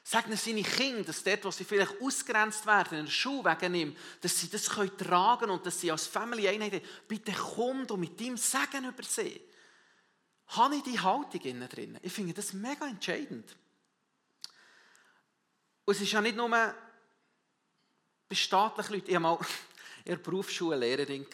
Segne 0.05 0.36
seine 0.36 0.63
Kinder, 0.63 1.03
dass 1.03 1.24
dort, 1.24 1.45
wo 1.45 1.51
sie 1.51 1.63
vielleicht 1.63 2.01
ausgrenzt 2.01 2.65
werden, 2.65 3.00
in 3.00 3.05
der 3.05 3.12
Schule 3.12 3.45
wegen 3.45 3.74
ihm, 3.74 3.98
dass 4.19 4.38
sie 4.38 4.50
das 4.50 4.69
können 4.69 4.98
tragen 4.98 5.50
und 5.50 5.65
dass 5.65 5.79
sie 5.79 5.91
als 5.91 6.07
Family 6.07 6.48
Einheit 6.48 6.83
bitte 7.07 7.31
komm 7.31 7.86
und 7.86 8.00
mit 8.00 8.19
ihm 8.19 8.36
Segen 8.36 8.86
über 8.86 9.03
sie. 9.03 9.41
Habe 10.48 10.75
ich 10.75 10.83
die 10.83 11.00
Haltung 11.00 11.41
innen 11.41 11.69
drin? 11.69 11.98
Ich 12.01 12.12
finde 12.12 12.33
das 12.33 12.51
mega 12.51 12.86
entscheidend. 12.86 13.55
Und 15.86 15.95
es 15.95 16.01
ist 16.01 16.12
ja 16.12 16.22
nicht 16.22 16.36
nur 16.36 16.50
bei 16.50 16.74
staatlichen 18.31 18.95
Leuten. 18.95 19.10
Ich 19.10 19.15
habe 19.15 19.24
mal 19.24 19.39
in 20.05 20.22
Berufsschule 20.22 20.75
eine 20.75 20.86
Lehrerin. 20.86 21.25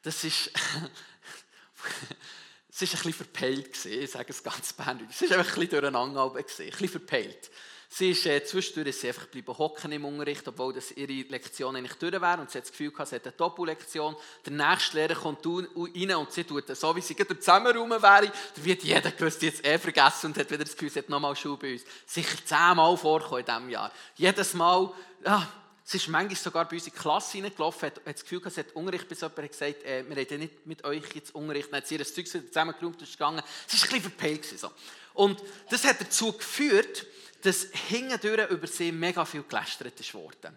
Das 0.00 0.24
ist, 0.24 0.50
es 2.82 2.92
war 2.92 3.00
ein 3.00 3.02
bisschen 3.04 3.12
verpeilt. 3.12 3.84
Ich 3.86 4.10
sage 4.10 4.26
es 4.30 4.42
ganz 4.42 4.72
bändig. 4.74 5.08
Es 5.10 5.22
war 5.22 5.38
einfach 5.38 5.56
ein 5.56 5.60
bisschen 5.60 5.80
durcheinander. 5.80 6.34
Ein 6.34 6.44
bisschen 6.44 6.88
verpeilt. 6.88 7.50
Sie 7.94 8.12
ist 8.12 8.24
äh, 8.24 8.42
zwischendurch 8.42 8.96
sie 8.96 9.08
einfach 9.08 9.26
bleiben 9.26 9.58
hocken 9.58 9.92
im 9.92 10.06
Unterricht, 10.06 10.48
obwohl 10.48 10.72
das 10.72 10.92
ihre 10.92 11.28
Lektion 11.28 11.76
eigentlich 11.76 11.92
durch 11.98 12.14
wäre. 12.14 12.40
Und 12.40 12.50
sie 12.50 12.56
hat 12.56 12.64
das 12.64 12.70
Gefühl 12.70 12.90
gehabt, 12.90 13.10
sie 13.10 13.16
hat 13.16 13.26
eine 13.26 13.32
Doppellektion. 13.32 14.16
Der 14.46 14.52
nächste 14.54 14.96
Lehrer 14.96 15.14
kommt 15.14 15.44
rein 15.46 16.14
und 16.14 16.32
sie 16.32 16.44
tut 16.44 16.74
so, 16.74 16.96
wie 16.96 17.02
sie 17.02 17.14
gerade 17.14 17.38
Zusammenraum 17.38 17.90
wäre. 17.90 18.32
Da 18.56 18.64
wird 18.64 18.82
jeder 18.82 19.10
gewusst, 19.10 19.42
jetzt 19.42 19.66
eh 19.66 19.78
vergessen 19.78 20.28
und 20.28 20.38
hat 20.38 20.50
wieder 20.50 20.64
das 20.64 20.72
Gefühl, 20.72 20.88
sie 20.88 21.00
hat 21.00 21.10
nochmal 21.10 21.36
Schule 21.36 21.58
bei 21.58 21.72
uns. 21.74 21.84
Sicher 22.06 22.38
zehnmal 22.46 22.96
vorgekommen 22.96 23.40
in 23.40 23.44
diesem 23.44 23.68
Jahr. 23.68 23.92
Jedes 24.16 24.54
Mal, 24.54 24.90
ja, 25.26 25.52
Sie 25.84 25.96
ist 25.96 26.08
manchmal 26.08 26.36
sogar 26.36 26.68
bei 26.68 26.76
uns 26.76 26.86
in 26.86 26.92
die 26.92 26.98
Klasse 26.98 27.32
hineingelaufen, 27.32 27.86
hat, 27.86 27.96
hat 27.96 28.14
das 28.14 28.22
Gefühl 28.22 28.38
gehabt, 28.38 28.54
sie 28.54 28.60
hat 28.60 28.72
Unterricht, 28.72 29.08
bis 29.08 29.20
jemand 29.20 29.38
hat 29.38 29.50
gesagt, 29.50 29.84
äh, 29.84 30.04
wir 30.08 30.16
reden 30.16 30.40
nicht 30.40 30.66
mit 30.66 30.84
euch 30.84 31.02
jetzt 31.14 31.34
Unterricht. 31.34 31.68
Dann 31.72 31.78
hat 31.78 31.86
sie 31.88 31.96
ihr 31.96 32.04
Zeug 32.04 32.28
zusammengeräumt 32.28 32.96
und 32.96 33.02
ist 33.02 33.12
gegangen. 33.12 33.42
Sie 33.66 33.76
war 33.76 33.84
ein 33.84 33.88
bisschen 33.88 34.02
verpeilt. 34.02 34.44
So. 34.44 34.70
Und 35.14 35.42
das 35.70 35.84
hat 35.84 36.00
dazu 36.00 36.32
geführt, 36.32 37.06
dass 37.42 37.66
hintendurch 37.88 38.50
über 38.50 38.66
sie 38.66 38.92
mega 38.92 39.24
viel 39.24 39.42
gelästert 39.42 40.14
worden. 40.14 40.56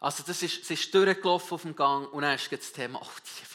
Also 0.00 0.24
das 0.26 0.42
ist, 0.42 0.64
sie 0.64 0.74
ist 0.74 0.92
durchgelaufen 0.94 1.54
auf 1.54 1.62
dem 1.62 1.76
Gang 1.76 2.10
und 2.12 2.22
dann 2.22 2.34
ist 2.34 2.50
das 2.50 2.72
Thema, 2.72 3.00
oh, 3.02 3.06
die. 3.06 3.49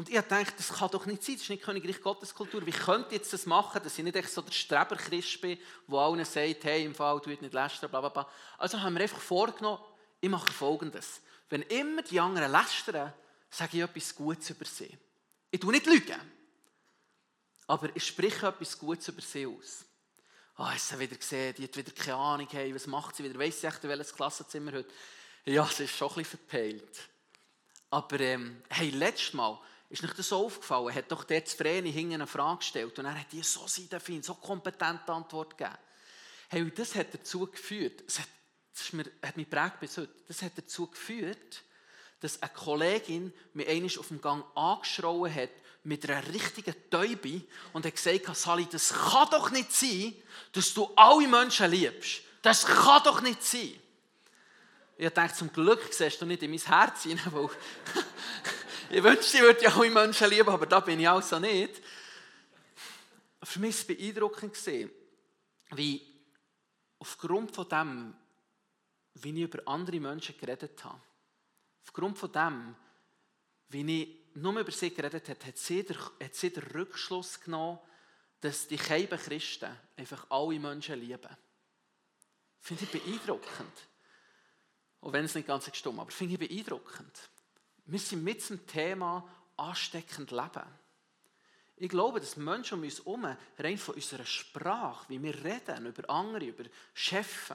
Und 0.00 0.08
ich 0.08 0.18
dachte, 0.18 0.54
das 0.56 0.70
kann 0.70 0.90
doch 0.90 1.04
nicht 1.04 1.22
sein, 1.22 1.34
das 1.34 1.42
ist 1.42 1.50
nicht 1.50 1.62
Königreich 1.62 2.00
Gotteskultur. 2.00 2.64
Wie 2.64 2.70
könnte 2.70 3.08
ich 3.08 3.18
jetzt 3.18 3.34
das 3.34 3.44
machen, 3.44 3.82
dass 3.82 3.98
ich 3.98 4.02
nicht 4.02 4.16
echt 4.16 4.30
so 4.30 4.40
der 4.40 4.50
Streberchrist 4.50 5.42
bin, 5.42 5.58
der 5.86 5.98
allen 5.98 6.24
sagt, 6.24 6.64
hey, 6.64 6.86
im 6.86 6.94
Fall, 6.94 7.20
du 7.20 7.28
nicht 7.28 7.52
lästern, 7.52 7.90
bla 7.90 8.00
bla 8.00 8.08
bla. 8.08 8.26
Also 8.56 8.80
haben 8.80 8.94
wir 8.94 9.02
einfach 9.02 9.20
vorgenommen, 9.20 9.82
ich 10.18 10.30
mache 10.30 10.50
Folgendes. 10.50 11.20
Wenn 11.50 11.60
immer 11.62 12.00
die 12.00 12.18
anderen 12.18 12.50
lästern, 12.50 13.12
sage 13.50 13.76
ich 13.76 13.82
etwas 13.82 14.14
Gutes 14.14 14.48
über 14.48 14.64
sie. 14.64 14.96
Ich 15.50 15.60
tue 15.60 15.70
nicht 15.70 15.84
lügen, 15.84 16.18
aber 17.66 17.94
ich 17.94 18.06
spreche 18.06 18.46
etwas 18.46 18.78
Gutes 18.78 19.06
über 19.08 19.20
sie 19.20 19.46
aus 19.46 19.84
oh, 20.56 20.66
hast 20.66 20.88
sie 20.88 20.98
wieder 20.98 21.16
gesehen, 21.16 21.54
die 21.56 21.64
hat 21.64 21.76
wieder 21.76 21.92
keine 21.92 22.16
Ahnung, 22.16 22.48
hey, 22.50 22.74
was 22.74 22.86
macht 22.86 23.16
sie 23.16 23.24
wieder, 23.24 23.38
weiss 23.38 23.60
sie 23.60 23.66
echt, 23.66 23.82
welches 23.82 24.14
Klassenzimmer 24.14 24.72
heute? 24.72 24.90
Ja, 25.44 25.66
sie 25.66 25.84
ist 25.84 25.96
schon 25.96 26.08
ein 26.08 26.14
bisschen 26.16 26.38
verpeilt. 26.38 27.08
Aber 27.90 28.20
ähm, 28.20 28.62
hey, 28.68 28.90
letztes 28.90 29.32
Mal 29.32 29.58
ist 29.90 30.02
nicht 30.02 30.18
das 30.18 30.32
aufgefallen, 30.32 30.94
hat 30.94 31.10
doch 31.10 31.24
der 31.24 31.44
Vreni 31.44 31.92
hinten 31.92 32.14
eine 32.14 32.26
Frage 32.26 32.58
gestellt 32.58 32.98
und 32.98 33.04
er 33.04 33.18
hat 33.18 33.32
die 33.32 33.42
so 33.42 33.66
seidefein, 33.66 34.22
so 34.22 34.34
kompetente 34.34 35.12
Antwort 35.12 35.58
gegeben. 35.58 35.76
Hey, 36.48 36.70
das 36.70 36.94
hat 36.94 37.12
dazu 37.12 37.46
geführt, 37.46 38.04
das 38.06 38.20
hat, 38.20 38.28
das 38.72 38.92
mir, 38.92 39.04
hat 39.22 39.36
mich 39.36 39.50
prägt 39.50 39.80
bis 39.80 39.98
heute, 39.98 40.14
das 40.28 40.42
hat 40.42 40.52
dazu 40.56 40.86
geführt, 40.86 41.62
dass 42.20 42.40
eine 42.40 42.52
Kollegin 42.52 43.32
mich 43.52 43.68
einmal 43.68 43.98
auf 43.98 44.08
dem 44.08 44.20
Gang 44.20 44.44
angeschrauen 44.54 45.34
hat 45.34 45.50
mit 45.82 46.08
einer 46.08 46.26
richtigen 46.28 46.74
Täube 46.90 47.42
und 47.72 47.84
hat 47.84 47.96
gesagt, 47.96 48.36
Sally, 48.36 48.68
das 48.70 48.92
kann 48.92 49.28
doch 49.30 49.50
nicht 49.50 49.72
sein, 49.72 50.14
dass 50.52 50.72
du 50.72 50.88
alle 50.94 51.26
Menschen 51.26 51.70
liebst. 51.70 52.22
Das 52.42 52.64
kann 52.64 53.02
doch 53.02 53.22
nicht 53.22 53.42
sein. 53.42 53.74
Ich 54.96 55.10
dachte, 55.10 55.34
zum 55.34 55.52
Glück 55.52 55.92
siehst 55.92 56.20
du 56.20 56.26
nicht 56.26 56.42
in 56.42 56.50
mein 56.50 56.60
Herz 56.60 57.04
hinein, 57.04 57.32
weil 57.32 57.48
ich 58.90 59.02
wünschte, 59.02 59.36
ich 59.36 59.42
würde 59.42 59.62
ja 59.62 59.74
alle 59.74 59.90
Menschen 59.90 60.28
lieben, 60.28 60.48
aber 60.48 60.66
da 60.66 60.80
bin 60.80 61.00
ich 61.00 61.08
also 61.08 61.38
nicht. 61.38 61.80
Für 63.42 63.58
mich 63.60 63.74
war 63.74 63.80
es 63.80 63.86
beeindruckend, 63.86 64.90
wie 65.72 66.02
aufgrund 66.98 67.54
von 67.54 67.68
dem, 67.68 68.14
wie 69.14 69.30
ich 69.30 69.42
über 69.42 69.66
andere 69.66 70.00
Menschen 70.00 70.36
geredet 70.38 70.82
habe, 70.84 71.00
aufgrund 71.84 72.18
von 72.18 72.32
dem, 72.32 72.74
wie 73.68 74.02
ich 74.02 74.20
nur 74.34 74.58
über 74.58 74.72
sie 74.72 74.94
geredet 74.94 75.28
habe, 75.28 75.46
hat 75.46 75.58
sie, 75.58 75.82
der, 75.82 75.96
hat 75.96 76.34
sie 76.34 76.52
den 76.52 76.62
Rückschluss 76.62 77.40
genommen, 77.40 77.78
dass 78.40 78.66
die 78.66 78.76
Keiben 78.76 79.18
Christen 79.18 79.70
einfach 79.96 80.26
alle 80.30 80.58
Menschen 80.58 81.00
lieben. 81.00 81.36
Finde 82.60 82.84
ich 82.84 82.90
beeindruckend. 82.90 83.72
Auch 85.00 85.12
wenn 85.12 85.24
es 85.24 85.34
nicht 85.34 85.46
ganz 85.46 85.70
stumm 85.74 86.00
aber 86.00 86.10
finde 86.10 86.34
ich 86.34 86.48
beeindruckend. 86.48 87.30
Wir 87.90 87.98
sind 87.98 88.22
mit 88.22 88.48
dem 88.48 88.64
Thema 88.68 89.28
ansteckend 89.56 90.30
leben. 90.30 90.62
Ich 91.76 91.88
glaube, 91.88 92.20
dass 92.20 92.36
Menschen 92.36 92.78
um 92.78 92.84
uns 92.84 92.98
herum 92.98 93.36
rein 93.58 93.78
von 93.78 93.96
unserer 93.96 94.24
Sprache, 94.24 95.08
wie 95.08 95.20
wir 95.20 95.34
reden, 95.42 95.86
über 95.86 96.08
andere, 96.08 96.44
über 96.44 96.64
Chefs, 96.94 97.52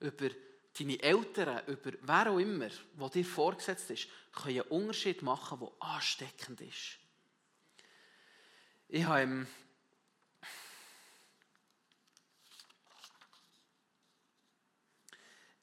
über 0.00 0.30
deine 0.76 1.00
Eltern, 1.00 1.64
über 1.66 1.92
wer 2.00 2.32
auch 2.32 2.38
immer, 2.38 2.68
der 2.68 3.08
dir 3.10 3.24
vorgesetzt 3.24 3.90
ist, 3.90 4.08
können 4.32 4.62
einen 4.62 4.70
Unterschied 4.70 5.22
machen, 5.22 5.60
der 5.60 5.70
ansteckend 5.78 6.60
ist. 6.60 6.98
Ich 8.88 9.04
habe 9.04 9.46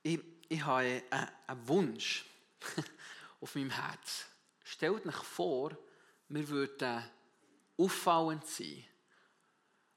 ich, 0.04 0.20
ich 0.48 0.64
habe 0.64 1.04
einen 1.12 1.68
Wunsch 1.68 2.26
auf 3.46 3.54
meinem 3.54 3.70
Herz. 3.70 4.26
Stellt 4.64 5.06
euch 5.06 5.16
vor, 5.24 5.78
wir 6.30 6.50
würden 6.50 7.04
auffallend 7.78 8.44
sein 8.48 8.84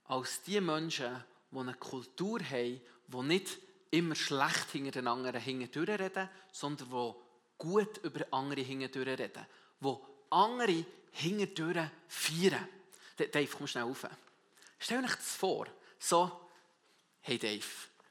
als 0.04 0.42
die 0.42 0.60
Menschen, 0.60 1.24
die 1.50 1.58
eine 1.58 1.72
Kultur 1.72 2.40
haben, 2.40 2.82
die 3.06 3.22
nicht 3.22 3.58
immer 3.90 4.14
schlecht 4.14 4.70
hinter 4.72 4.90
den 4.90 5.08
anderen 5.08 5.40
hindurch 5.40 5.88
reden, 5.88 6.28
sondern 6.52 6.90
die 6.90 7.14
gut 7.56 7.96
über 8.04 8.26
andere 8.32 8.60
hindurch 8.60 9.18
reden. 9.18 9.46
Die 9.80 9.96
andere 10.28 10.84
hindurch 11.12 11.90
feiern. 12.06 12.68
Dave, 13.16 13.50
komm 13.56 13.66
schnell 13.66 13.84
rauf. 13.84 14.06
Stell 14.78 15.00
dir 15.00 15.08
das 15.08 15.36
vor. 15.36 15.68
So, 15.98 16.50
hey 17.22 17.38
Dave, 17.38 17.64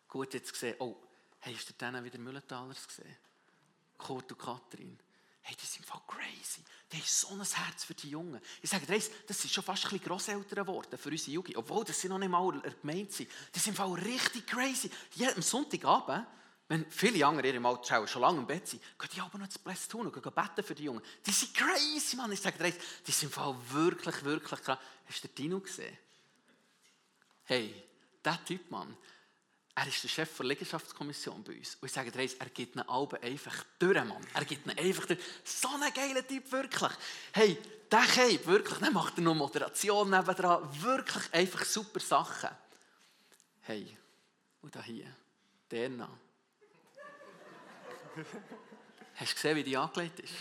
gut 0.07 0.33
jetzt 0.33 0.51
gesehen. 0.51 0.77
Oh, 0.79 0.97
hast 1.41 1.69
du 1.69 1.73
dann 1.77 2.03
wieder 2.03 2.17
Müllentalers 2.17 2.87
gesehen? 2.87 3.17
Kurt 3.99 4.31
und 4.31 4.39
Katrin. 4.39 4.99
Hey, 5.47 5.55
die 5.55 5.65
sind 5.65 5.85
voll 5.85 6.01
crazy. 6.05 6.61
Die 6.91 6.97
haben 6.97 7.05
so 7.05 7.29
ein 7.29 7.41
Herz 7.41 7.85
für 7.85 7.93
die 7.93 8.09
Jungen. 8.09 8.41
Ich 8.61 8.69
sage 8.69 8.85
dir, 8.85 9.01
das 9.27 9.41
sind 9.41 9.49
schon 9.49 9.63
fast 9.63 9.85
ein 9.85 9.91
bisschen 9.91 10.05
Grosseltern 10.05 10.65
geworden 10.65 10.97
für 10.97 11.09
unsere 11.09 11.31
Jugend. 11.31 11.55
Obwohl, 11.55 11.85
das 11.85 12.01
sind 12.01 12.09
noch 12.09 12.17
nicht 12.17 12.27
mal 12.27 12.61
gemeint 12.81 13.13
sind. 13.13 13.29
Die 13.55 13.59
sind 13.59 13.77
voll 13.77 13.97
richtig 13.97 14.45
crazy. 14.45 14.91
Die 15.15 15.25
am 15.25 15.41
Sonntagabend, 15.41 16.27
wenn 16.67 16.85
viele 16.91 17.25
andere 17.25 17.47
ihre 17.47 17.65
Alter 17.65 18.05
schon 18.09 18.23
lange 18.23 18.39
im 18.39 18.45
Bett 18.45 18.67
sind, 18.67 18.83
gehen 18.99 19.09
die 19.15 19.21
aber 19.21 19.37
noch 19.37 19.47
zu 19.47 19.59
Bless 19.59 19.87
tun 19.87 20.07
und 20.07 20.13
gehen 20.13 20.33
beten 20.33 20.63
für 20.65 20.75
die 20.75 20.83
Jungen. 20.83 21.01
Die 21.25 21.31
sind 21.31 21.53
crazy, 21.53 22.17
Mann. 22.17 22.29
Ich 22.33 22.41
sage 22.41 22.61
dir, 22.61 22.77
die 23.05 23.11
sind 23.11 23.31
voll 23.31 23.55
wirklich, 23.69 24.21
wirklich 24.25 24.61
krass. 24.61 24.77
Hast 25.05 25.23
du 25.23 25.29
den 25.29 25.35
Dino 25.35 25.61
gesehen? 25.61 25.97
Hey, 27.45 27.85
der 28.21 28.43
Typ, 28.43 28.69
Mann, 28.69 28.97
er 29.77 29.85
ist 29.85 30.03
der 30.03 30.09
Chef 30.09 30.35
der 30.35 30.45
Liegenschaftskommission 30.47 31.43
bei 31.43 31.53
uns. 31.53 31.75
Und 31.75 31.85
ich 31.85 31.93
sage 31.93 32.09
dir 32.09 32.27
er 32.39 32.49
gibt 32.49 32.75
einen 32.75 32.89
Alben 32.89 33.21
einfach 33.21 33.63
durch, 33.77 34.03
Mann. 34.03 34.25
Er 34.33 34.43
gibt 34.43 34.65
ihn 34.65 34.75
einfach 34.75 35.05
durch. 35.05 35.19
So 35.43 35.67
ein 35.67 35.93
geiler 35.93 36.27
Typ, 36.27 36.51
wirklich. 36.51 36.91
Hey, 37.31 37.59
der 37.91 37.99
Cape, 37.99 38.43
wirklich, 38.47 38.79
dann 38.79 38.91
macht 38.91 39.19
er 39.19 39.21
noch 39.21 39.35
Moderation 39.35 40.09
nebendran. 40.09 40.67
Wirklich 40.81 41.31
einfach 41.31 41.63
super 41.63 41.99
Sachen. 41.99 42.49
Hey, 43.61 43.95
und 44.63 44.75
da 44.75 44.81
hier, 44.81 45.15
der 45.69 45.89
noch. 45.89 46.09
Hast 49.13 49.31
du 49.31 49.35
gesehen, 49.35 49.57
wie 49.57 49.63
die 49.63 49.77
angelegt 49.77 50.21
ist? 50.21 50.33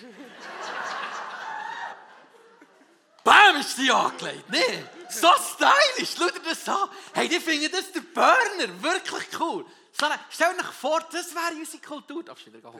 Bam, 3.27 3.57
ist 3.57 3.77
die 3.77 3.91
angelegt. 3.91 4.49
Nee, 4.49 4.85
so 5.11 5.29
stylisch. 5.33 6.15
Schau 6.17 6.31
dir 6.31 6.41
das 6.49 6.69
an. 6.69 6.89
Hey, 7.13 7.29
die 7.29 7.41
finden 7.41 7.73
das 7.73 7.91
der 7.91 8.01
Burner. 8.01 8.81
Wirklich 8.81 9.41
cool. 9.41 9.67
Stell 10.31 10.55
dir 10.57 10.63
vor, 10.63 11.01
das 11.11 11.35
wäre 11.35 11.57
unsere 11.59 11.83
Kultur. 11.83 12.23
Darfst 12.23 12.47
du 12.47 12.53
wieder? 12.53 12.71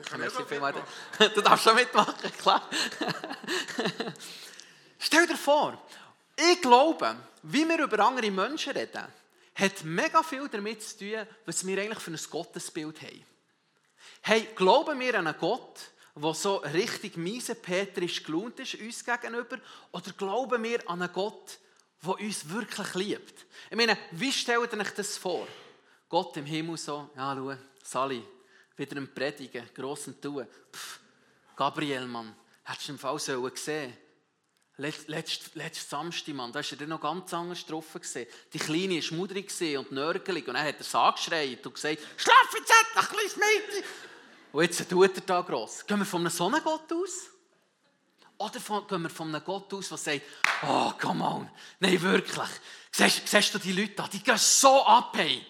Du 1.35 1.41
darfst 1.41 1.65
schon 1.65 1.75
mitmachen, 1.75 2.15
klar. 2.39 2.61
Stell 4.97 5.27
dir 5.27 5.35
vor, 5.35 5.77
ich 6.37 6.61
glaube, 6.61 7.17
wie 7.43 7.67
wir 7.67 7.79
über 7.79 7.99
andere 8.05 8.31
Menschen 8.31 8.71
reden, 8.71 9.03
hat 9.53 9.83
mega 9.83 10.23
viel 10.23 10.47
damit 10.47 10.81
zu 10.81 10.99
tun, 10.99 11.27
was 11.45 11.67
wir 11.67 11.77
eigentlich 11.81 11.99
für 11.99 12.11
ein 12.11 12.19
Gottesbild 12.29 13.01
haben. 13.01 13.25
Hey, 14.21 14.47
glauben 14.55 14.97
wir 14.97 15.19
an 15.19 15.27
einen 15.27 15.39
Gott, 15.39 15.77
der 16.21 16.33
so 16.33 16.57
richtig 16.57 17.17
miesepetrisch 17.17 18.23
gelohnt 18.23 18.59
ist 18.59 18.75
uns 18.75 19.03
gegenüber? 19.03 19.57
Oder 19.91 20.11
glauben 20.17 20.63
wir 20.63 20.89
an 20.89 21.01
einen 21.01 21.13
Gott, 21.13 21.59
der 22.03 22.19
uns 22.19 22.49
wirklich 22.49 22.93
liebt? 22.95 23.45
Ich 23.69 23.77
meine, 23.77 23.97
wie 24.11 24.31
stellt 24.31 24.73
ihr 24.73 24.79
euch 24.79 24.91
das 24.91 25.17
vor? 25.17 25.47
Gott 26.09 26.37
im 26.37 26.45
Himmel 26.45 26.77
so, 26.77 27.09
ja, 27.15 27.35
schau, 27.35 27.55
Sally, 27.83 28.23
wieder 28.75 28.97
ein 28.97 29.13
Predigen, 29.13 29.69
grossen 29.73 30.19
Tun. 30.21 30.47
Pff, 30.73 30.99
Gabriel, 31.55 32.05
Mann, 32.05 32.35
hättest 32.63 32.87
du 32.87 32.91
im 32.93 32.99
Fall 32.99 33.19
sollen 33.19 33.51
sehen 33.55 33.93
Letzten 34.79 35.57
letzt 35.57 35.89
Samstag, 35.89 36.35
Mann, 36.35 36.51
da 36.51 36.59
war 36.59 36.81
er 36.81 36.87
noch 36.87 37.01
ganz 37.01 37.33
anders 37.33 37.65
getroffen. 37.65 37.99
Die 38.53 38.59
Kleine 38.59 38.95
war 38.95 39.01
schmudrig 39.01 39.51
und 39.75 39.91
nörgelig. 39.91 40.47
Und 40.47 40.53
dann 40.53 40.63
hat 40.63 40.75
er 40.75 40.81
es 40.81 40.93
angeschreit 40.93 41.65
und 41.65 41.73
gesagt, 41.73 41.97
schlaf 42.15 42.53
jetzt 42.53 42.71
endlich, 42.71 43.09
kleines 43.09 43.37
Mädchen. 43.37 43.83
Und 44.51 44.63
jetzt 44.63 44.89
tut 44.89 45.15
er 45.15 45.21
da 45.21 45.41
gross. 45.41 45.85
Gehen 45.85 45.99
wir 45.99 46.05
von 46.05 46.21
einem 46.21 46.29
Sonnengott 46.29 46.91
aus? 46.91 47.29
Oder 48.37 48.59
von, 48.59 48.87
gehen 48.87 49.01
wir 49.01 49.09
von 49.09 49.33
einem 49.33 49.43
Gott 49.43 49.73
aus, 49.73 49.89
der 49.89 49.97
sagt, 49.97 50.21
oh, 50.63 50.91
come 50.99 51.23
on, 51.23 51.49
nein, 51.79 51.99
wirklich. 52.01 52.49
Siehst, 52.91 53.27
siehst 53.27 53.53
du 53.53 53.59
die 53.59 53.71
Leute 53.71 53.93
da, 53.93 54.07
die 54.07 54.21
gehen 54.21 54.37
so 54.37 54.85
ab, 54.85 55.15
hey. 55.17 55.45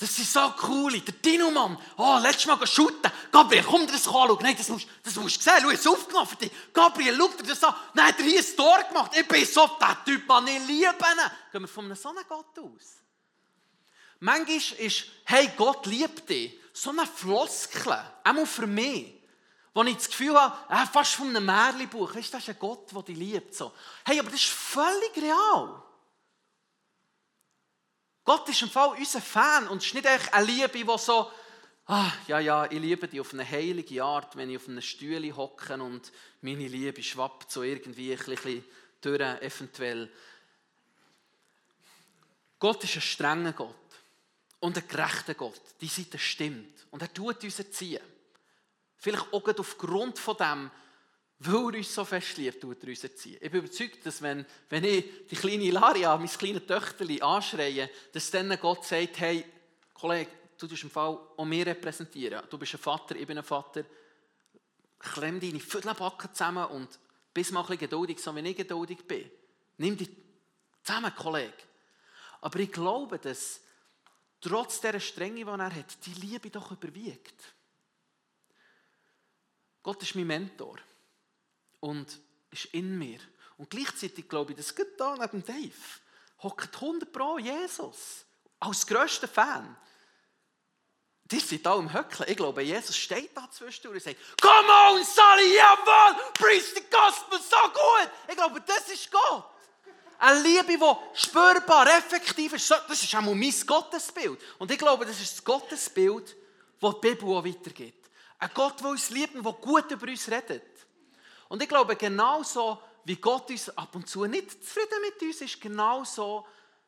Das 0.00 0.14
sind 0.14 0.28
so 0.28 0.54
cool. 0.68 1.00
Der 1.00 1.12
Dino-Mann, 1.12 1.76
oh, 1.96 2.18
letztes 2.22 2.46
Mal 2.46 2.64
shooten. 2.68 3.10
Gabriel, 3.32 3.64
komm 3.64 3.84
dir 3.84 3.94
das 3.94 4.06
anschauen. 4.06 4.38
Nein, 4.42 4.54
das 4.56 4.68
musst, 4.68 4.86
das 5.02 5.16
musst 5.16 5.38
du 5.38 5.42
sehen. 5.42 5.54
Schau, 5.60 5.70
es 5.70 5.86
aufgenommen 5.88 6.28
für 6.28 6.36
dich. 6.36 6.52
Gabriel, 6.72 7.16
schau 7.18 7.28
dir 7.28 7.48
das 7.48 7.64
an. 7.64 7.74
Nein, 7.94 8.06
hat 8.06 8.18
er 8.20 8.24
hier 8.24 8.38
ein 8.38 8.56
Tor 8.56 8.78
gemacht. 8.84 9.10
Ich 9.18 9.26
bin 9.26 9.44
so 9.44 9.66
der 9.66 10.04
Typ, 10.04 10.28
man, 10.28 10.46
ich 10.46 10.64
liebe 10.68 10.86
ihn. 10.86 11.30
Gehen 11.50 11.62
wir 11.62 11.66
von 11.66 11.86
einem 11.86 11.96
so 11.96 12.10
einem 12.10 12.22
Gott 12.28 12.56
aus. 12.60 13.02
Manchmal 14.20 14.80
ist, 14.80 15.04
hey, 15.24 15.50
Gott 15.56 15.86
liebt 15.86 16.28
dich, 16.28 16.58
so 16.72 16.90
eine 16.90 17.06
Floskel, 17.06 17.96
auch 18.24 18.46
für 18.46 18.66
mich, 18.66 19.14
wo 19.74 19.82
ich 19.84 19.96
das 19.96 20.08
Gefühl 20.08 20.34
habe, 20.34 20.74
äh, 20.74 20.86
fast 20.86 21.14
von 21.14 21.28
einem 21.28 21.44
Märchenbuch, 21.44 22.14
weißt, 22.14 22.34
das 22.34 22.42
ist 22.42 22.48
ein 22.50 22.58
Gott, 22.58 22.92
der 22.92 23.02
dich 23.02 23.16
liebt. 23.16 23.54
So. 23.54 23.72
Hey, 24.04 24.18
aber 24.18 24.30
das 24.30 24.40
ist 24.40 24.50
völlig 24.50 25.16
real. 25.16 25.82
Gott 28.24 28.48
ist 28.48 28.62
im 28.62 28.70
Fall 28.70 28.96
unser 28.96 29.20
Fan 29.20 29.68
und 29.68 29.78
es 29.78 29.86
ist 29.86 29.94
nicht 29.94 30.06
echt 30.06 30.34
eine 30.34 30.46
Liebe, 30.46 30.68
die 30.68 30.98
so, 30.98 31.30
ah, 31.86 32.10
ja, 32.26 32.40
ja, 32.40 32.64
ich 32.66 32.78
liebe 32.78 33.08
dich 33.08 33.20
auf 33.20 33.32
eine 33.32 33.48
heilige 33.48 34.02
Art, 34.04 34.36
wenn 34.36 34.50
ich 34.50 34.56
auf 34.56 34.68
einem 34.68 34.82
Stuhl 34.82 35.32
hocke 35.34 35.74
und 35.74 36.12
meine 36.42 36.66
Liebe 36.66 37.02
schwappt 37.02 37.50
so 37.50 37.62
irgendwie 37.62 38.12
ein 38.12 38.18
bisschen 38.18 38.64
durch, 39.00 39.20
eventuell. 39.20 40.12
Gott 42.58 42.82
ist 42.82 42.96
ein 42.96 43.00
strenger 43.00 43.52
Gott 43.52 43.87
und 44.60 44.76
ein 44.76 44.88
gerechter 44.88 45.34
Gott. 45.34 45.60
Die 45.80 45.88
Seite 45.88 46.18
stimmt. 46.18 46.86
Und 46.90 47.02
er 47.02 47.12
tut 47.12 47.42
uns 47.44 47.58
erziehen. 47.58 48.02
Vielleicht 48.96 49.32
auch 49.32 49.58
aufgrund 49.58 50.18
von 50.18 50.36
dem, 50.36 50.70
weil 51.40 51.74
er 51.74 51.78
uns 51.78 51.94
so 51.94 52.04
fest 52.04 52.36
liebt, 52.36 52.60
tut 52.60 52.82
er 52.82 52.88
uns 52.88 53.04
erziehen. 53.04 53.38
Ich 53.40 53.50
bin 53.50 53.60
überzeugt, 53.60 54.04
dass 54.04 54.20
wenn, 54.20 54.44
wenn 54.68 54.84
ich 54.84 55.26
die 55.30 55.36
kleine 55.36 55.64
Ilaria, 55.64 56.16
mein 56.16 56.28
kleines 56.28 56.66
Töchterli 56.66 57.22
anschreie, 57.22 57.88
dass 58.12 58.30
dann 58.30 58.58
Gott 58.60 58.84
sagt, 58.84 59.20
hey, 59.20 59.44
Kollege, 59.94 60.30
du 60.58 60.66
tust 60.66 60.82
im 60.82 60.90
Fall 60.90 61.16
auch 61.36 61.44
mich 61.44 61.64
repräsentieren. 61.64 62.42
Du 62.50 62.58
bist 62.58 62.74
ein 62.74 62.80
Vater, 62.80 63.14
ich 63.14 63.26
bin 63.26 63.38
ein 63.38 63.44
Vater. 63.44 63.84
Klemm 64.98 65.38
deine 65.38 65.60
Viertelbacken 65.60 66.34
zusammen 66.34 66.66
und 66.66 66.98
bist 67.32 67.52
mal 67.52 67.60
ein 67.60 67.66
bisschen 67.66 67.80
geduldig, 67.80 68.18
so 68.18 68.34
wie 68.34 68.40
ich 68.40 68.56
geduldig 68.56 68.98
bin. 69.06 69.30
Nimm 69.76 69.96
dich 69.96 70.10
zusammen, 70.82 71.14
Kollege. 71.14 71.52
Aber 72.40 72.58
ich 72.58 72.72
glaube, 72.72 73.18
dass 73.18 73.60
trotz 74.40 74.80
dieser 74.80 75.00
Strenge, 75.00 75.44
die 75.44 75.50
er 75.50 75.74
hat, 75.74 76.06
die 76.06 76.14
Liebe 76.14 76.50
doch 76.50 76.70
überwiegt. 76.70 77.54
Gott 79.82 80.02
ist 80.02 80.14
mein 80.14 80.26
Mentor 80.26 80.78
und 81.80 82.18
ist 82.50 82.66
in 82.66 82.98
mir. 82.98 83.18
Und 83.56 83.70
gleichzeitig 83.70 84.28
glaube 84.28 84.52
ich, 84.52 84.58
dass 84.58 84.74
Gott 84.74 84.98
da 84.98 85.16
neben 85.16 85.44
Dave 85.44 85.72
hockt 86.42 86.74
100 86.74 87.12
Pro 87.12 87.38
Jesus 87.38 88.24
als 88.60 88.86
grösster 88.86 89.28
Fan. 89.28 89.76
Die 91.24 91.40
sind 91.40 91.66
da 91.66 91.76
im 91.76 91.92
Höckeln. 91.92 92.28
Ich 92.30 92.36
glaube, 92.36 92.62
Jesus 92.62 92.96
steht 92.96 93.36
da 93.36 93.50
zwischendurch 93.50 93.96
und 93.96 94.02
sagt, 94.02 94.40
Come 94.40 94.68
on, 94.68 95.04
Sally, 95.04 95.56
jawohl, 95.56 96.32
preach 96.32 96.74
the 96.74 96.82
gospel, 96.90 97.38
so 97.38 97.68
gut. 97.68 98.10
Ich 98.28 98.36
glaube, 98.36 98.60
das 98.62 98.88
ist 98.88 99.10
Gott. 99.10 99.44
Eine 100.18 100.42
Liebe, 100.42 100.66
die 100.66 101.18
spürbar, 101.18 101.86
effektiv 101.96 102.52
ist. 102.54 102.70
Das 102.70 103.02
ist 103.02 103.14
auch 103.14 103.20
mein 103.20 103.54
Gottesbild. 103.66 104.40
Und 104.58 104.70
ich 104.70 104.78
glaube, 104.78 105.06
das 105.06 105.20
ist 105.20 105.38
das 105.38 105.44
Gottesbild, 105.44 106.36
das 106.80 106.94
die 106.94 107.08
Bibel 107.08 107.28
auch 107.28 107.44
weitergibt. 107.44 108.10
Ein 108.40 108.50
Gott, 108.52 108.80
der 108.80 108.88
uns 108.88 109.10
liebt 109.10 109.36
und 109.36 109.44
der 109.44 109.52
gut 109.52 109.90
über 109.90 110.08
uns 110.08 110.28
redet. 110.28 110.62
Und 111.48 111.62
ich 111.62 111.68
glaube, 111.68 111.96
genauso 111.96 112.80
wie 113.04 113.16
Gott 113.16 113.48
uns 113.50 113.70
ab 113.70 113.94
und 113.94 114.08
zu 114.08 114.24
nicht 114.26 114.50
zufrieden 114.50 115.00
mit 115.02 115.22
uns 115.22 115.40
ist, 115.40 115.60
genauso 115.60 116.46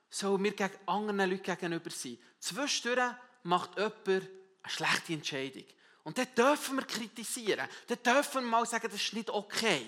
sollen 0.08 0.42
wir 0.44 0.52
gegen 0.52 0.78
anderen 0.86 1.30
Leuten 1.30 1.42
gegenüber 1.42 1.90
sein. 1.90 2.18
Zwischendurch 2.40 3.12
macht 3.44 3.76
jemand 3.76 4.06
eine 4.06 4.28
schlechte 4.66 5.12
Entscheidung. 5.12 5.64
Und 6.02 6.18
dann 6.18 6.34
dürfen 6.34 6.76
wir 6.76 6.84
kritisieren. 6.84 7.68
Dann 7.86 8.02
dürfen 8.02 8.42
wir 8.42 8.50
mal 8.50 8.66
sagen, 8.66 8.88
das 8.90 9.00
ist 9.00 9.12
nicht 9.12 9.30
okay. 9.30 9.86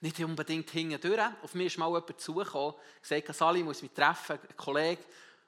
Nicht 0.00 0.20
unbedingt 0.20 0.70
hindurch. 0.70 1.20
Auf 1.42 1.54
mich 1.54 1.66
ist 1.68 1.78
mal 1.78 1.86
jemand 1.86 2.20
zugekommen, 2.20 2.74
gesagt, 3.00 3.34
Sali, 3.34 3.62
muss 3.62 3.82
mich 3.82 3.92
treffen, 3.92 4.38
ein 4.38 4.56
Kollege. 4.56 5.02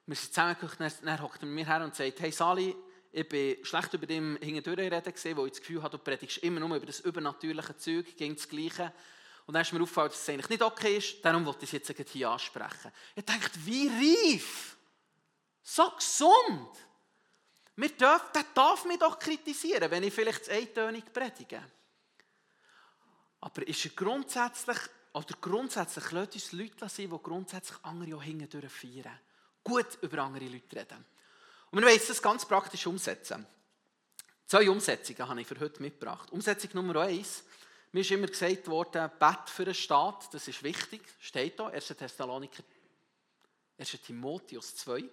Wir 0.07 0.17
sind 0.17 0.33
zusammengekommen, 0.33 0.77
dann, 0.79 0.93
dann 1.05 1.23
hockt 1.23 1.43
er 1.43 1.47
mir 1.47 1.67
her 1.67 1.85
und 1.85 1.95
sagt, 1.95 2.21
hey 2.21 2.33
Sali, 2.33 2.75
ich 3.13 3.29
bin 3.29 3.65
schlecht 3.65 3.95
über 3.95 4.07
dem 4.07 4.39
hindurch 4.41 4.79
reden 4.79 5.37
wo 5.37 5.47
ich 5.47 5.53
das 5.53 5.61
Gefühl 5.61 5.83
habe, 5.83 5.97
du 5.97 6.03
predigst 6.03 6.39
immer 6.39 6.61
nur 6.61 6.77
über 6.77 6.87
das 6.87 7.01
übernatürliche 7.01 7.77
Zeug, 7.77 8.17
gegen 8.17 8.37
das 8.37 8.49
Gleiche. 8.49 8.93
Und 9.47 9.55
dann 9.55 9.63
ist 9.63 9.73
mir 9.73 9.83
aufgefallen, 9.83 10.11
dass 10.11 10.21
es 10.21 10.29
eigentlich 10.29 10.51
nicht 10.51 10.63
okay 10.63 10.99
ist, 10.99 11.25
darum 11.25 11.45
wollte 11.47 11.65
ich 11.65 11.73
es 11.73 11.89
jetzt 11.89 12.11
hier 12.11 12.29
ansprechen. 12.29 12.93
Ich 13.17 13.25
dachte, 13.25 13.59
wie 13.65 13.89
reif, 13.89 14.77
so 15.63 15.91
gesund. 15.91 16.71
Wir 17.77 17.89
dürfen, 17.91 18.27
der 18.35 18.45
darf 18.55 18.85
mich 18.85 18.99
doch 18.99 19.19
kritisieren, 19.19 19.91
wenn 19.91 20.03
ich 20.03 20.13
vielleicht 20.13 20.49
eintönig 20.49 21.13
predige. 21.13 21.63
Aber 23.41 23.67
ist 23.67 23.85
er 23.85 23.91
grundsätzlich, 23.93 24.79
oder 25.13 25.35
grundsätzlich, 25.41 26.11
lässt 26.13 26.35
uns 26.35 26.53
Leute 26.53 26.89
sein, 26.89 27.11
die 27.11 27.23
grundsätzlich 27.23 27.79
andere 27.83 28.17
auch 28.17 28.23
hindurch 28.23 28.71
feiern. 28.71 29.19
Gut 29.63 29.99
über 30.03 30.19
andere 30.23 30.47
Leute 30.47 30.77
reden. 30.77 31.05
Und 31.71 31.81
wir 31.81 31.87
wollen 31.87 32.01
das 32.07 32.23
ganz 32.23 32.47
praktisch 32.47 32.87
umsetzen. 32.87 33.47
Zwei 34.47 34.71
Umsetzungen 34.71 35.29
habe 35.29 35.41
ich 35.41 35.47
für 35.47 35.61
heute 35.61 35.83
mitgebracht. 35.83 36.33
Umsetzung 36.33 36.71
Nummer 36.73 37.03
eins. 37.03 37.45
Mir 37.93 38.01
ist 38.01 38.11
immer 38.11 38.27
gesagt 38.27 38.67
worden, 38.67 39.11
Bett 39.19 39.49
für 39.49 39.65
einen 39.65 39.75
Staat, 39.75 40.33
das 40.33 40.49
ist 40.49 40.63
wichtig. 40.63 41.03
Steht 41.21 41.59
da, 41.59 41.69
1. 41.69 41.87
Thessaloniker, 41.89 42.63
1. 43.79 43.91
Timotheus 44.07 44.77
2. 44.77 45.05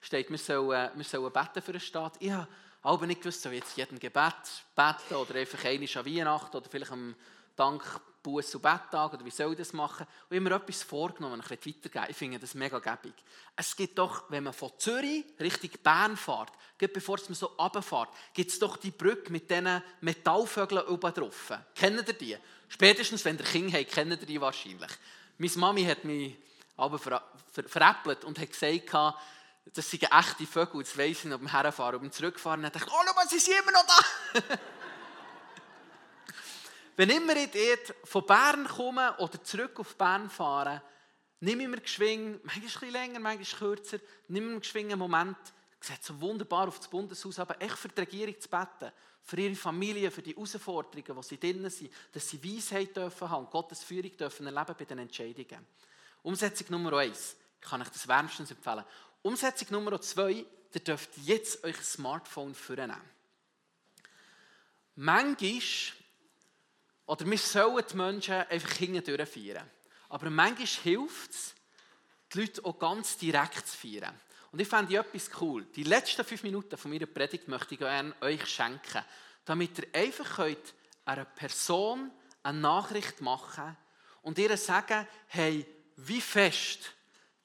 Steht, 0.00 0.30
wir 0.30 0.38
sollen, 0.38 0.90
wir 0.94 1.04
sollen 1.04 1.32
beten 1.32 1.62
für 1.62 1.72
einen 1.72 1.80
Staat. 1.80 2.16
Ich 2.20 2.30
habe 2.30 2.48
aber 2.82 3.06
nicht 3.06 3.20
gewusst, 3.20 3.42
soll 3.42 3.54
jetzt 3.54 3.76
jeden 3.76 3.98
Gebet 3.98 4.34
beten 4.74 5.14
oder 5.14 5.34
einfach 5.34 5.64
einmal 5.64 5.88
an 5.94 6.06
Weihnachten 6.06 6.56
oder 6.56 6.70
vielleicht 6.70 6.92
am 6.92 7.14
Dank 7.58 7.82
Buß- 8.24 8.56
und 8.56 8.62
Betttag 8.62 9.14
oder 9.14 9.24
wie 9.24 9.30
soll 9.30 9.52
ich 9.52 9.58
das 9.58 9.72
machen? 9.72 10.06
Und 10.28 10.36
immer 10.36 10.52
etwas 10.52 10.82
vorgenommen, 10.82 11.40
ein 11.40 11.56
bisschen 11.56 11.74
weitergeben. 11.74 12.06
Ich 12.10 12.16
finde 12.16 12.38
das 12.38 12.54
mega 12.54 12.78
gäbig. 12.78 13.14
Es 13.56 13.74
gibt 13.74 13.98
doch, 13.98 14.24
wenn 14.28 14.44
man 14.44 14.52
von 14.52 14.72
Zürich 14.78 15.24
Richtung 15.40 15.70
Bern 15.82 16.16
fährt, 16.16 16.52
bevor 16.78 17.18
man 17.26 17.34
so 17.34 17.46
runterfährt, 17.46 18.10
gibt 18.34 18.50
es 18.50 18.58
doch 18.58 18.76
die 18.76 18.90
Brücke 18.90 19.32
mit 19.32 19.50
diesen 19.50 19.82
Metallvögeln 20.00 20.86
oben 20.86 21.14
drauf. 21.14 21.52
Kennen 21.74 22.04
ihr 22.06 22.12
die? 22.12 22.36
Spätestens, 22.68 23.24
wenn 23.24 23.38
ihr 23.38 23.44
Kinder 23.44 23.78
habt, 23.78 23.92
kennen 23.92 24.18
ihr 24.20 24.26
die 24.26 24.40
wahrscheinlich. 24.40 24.90
Meine 25.38 25.52
Mami 25.56 25.84
hat 25.84 26.04
mich 26.04 26.36
aber 26.76 26.98
ver 26.98 27.22
ver 27.50 27.64
veräppelt 27.64 28.24
und 28.24 28.38
hat 28.38 28.50
gesagt, 28.50 29.16
das 29.74 29.90
sind 29.90 30.02
echte 30.02 30.46
Vögel, 30.46 30.82
das 30.82 30.96
weiss 30.96 31.18
ich 31.18 31.24
nicht, 31.24 31.38
beim 31.38 31.50
Herfahren 31.50 31.96
und 31.96 32.02
beim 32.02 32.12
Zurückfahren. 32.12 32.64
Und 32.64 32.74
dachte 32.74 32.86
ich, 32.86 32.92
oh, 32.92 33.02
schau, 33.06 33.28
sie 33.28 33.38
sind 33.38 33.58
immer 33.60 33.72
noch 33.72 33.86
da. 33.86 34.58
Wenn 36.98 37.10
immer 37.10 37.36
ich 37.36 37.78
von 38.02 38.26
Bern 38.26 38.66
komme 38.66 39.16
oder 39.18 39.40
zurück 39.44 39.78
auf 39.78 39.94
Bern 39.94 40.28
fahre, 40.28 40.82
ich 41.40 41.54
mir 41.54 41.80
geschwing, 41.80 42.40
manchmal 42.42 42.64
bisschen 42.64 42.90
länger, 42.90 43.20
manchmal 43.20 43.76
kürzer, 43.76 43.98
ich 43.98 44.28
mir 44.28 44.58
geschwing 44.58 44.90
einen 44.90 44.98
Moment, 44.98 45.36
sieht 45.80 46.02
so 46.02 46.20
wunderbar 46.20 46.66
auf 46.66 46.78
das 46.78 46.88
Bundeshaus, 46.88 47.38
aber 47.38 47.62
echt 47.62 47.76
für 47.78 47.88
die 47.88 48.00
Regierung 48.00 48.40
zu 48.40 48.48
beten, 48.48 48.90
für 49.22 49.36
ihre 49.40 49.54
Familie, 49.54 50.10
für 50.10 50.22
die 50.22 50.34
Herausforderungen, 50.34 51.14
wo 51.14 51.22
sie 51.22 51.38
drinnen 51.38 51.70
sind, 51.70 51.92
dass 52.10 52.28
sie 52.28 52.42
Weisheit 52.42 52.96
dürfen 52.96 53.30
haben, 53.30 53.48
Gottes 53.48 53.84
Führung 53.84 54.16
dürfen 54.16 54.46
erleben 54.46 54.74
bei 54.76 54.84
den 54.84 54.98
Entscheidungen. 54.98 55.64
Umsetzung 56.24 56.66
Nummer 56.70 56.94
eins, 56.94 57.36
ich 57.60 57.68
kann 57.68 57.80
euch 57.80 57.90
das 57.90 58.08
wärmstens 58.08 58.50
empfehlen. 58.50 58.84
Umsetzung 59.22 59.68
Nummer 59.70 60.00
zwei, 60.00 60.44
ihr 60.74 60.80
dürft 60.80 61.16
jetzt 61.18 61.62
euch 61.62 61.76
Smartphone 61.76 62.56
vornehmen. 62.56 63.00
Manchmal 64.96 65.60
oder 67.08 67.24
wir 67.24 67.38
sollen 67.38 67.84
die 67.90 67.96
Menschen 67.96 68.34
einfach 68.34 68.72
hindurch 68.72 69.28
feiern. 69.28 69.68
Aber 70.10 70.28
manchmal 70.28 70.66
hilft 70.66 71.30
es, 71.30 71.54
die 72.32 72.40
Leute 72.40 72.64
auch 72.64 72.78
ganz 72.78 73.16
direkt 73.16 73.66
zu 73.66 73.76
feiern. 73.76 74.14
Und 74.52 74.60
ich 74.60 74.68
fände 74.68 74.94
etwas 74.94 75.30
cool. 75.40 75.64
Die 75.74 75.84
letzten 75.84 76.24
fünf 76.24 76.42
Minuten 76.42 76.76
von 76.76 76.90
meiner 76.90 77.06
Predigt 77.06 77.48
möchte 77.48 77.74
ich 77.74 77.80
gerne 77.80 78.14
euch 78.20 78.46
schenken, 78.46 79.02
damit 79.46 79.78
ihr 79.78 79.88
einfach 79.94 80.36
könnt 80.36 80.74
einer 81.06 81.24
Person 81.24 82.10
eine 82.42 82.58
Nachricht 82.58 83.22
machen 83.22 83.74
und 84.20 84.38
ihr 84.38 84.54
sagen, 84.58 85.06
hey, 85.28 85.66
wie 85.96 86.20
fest, 86.20 86.92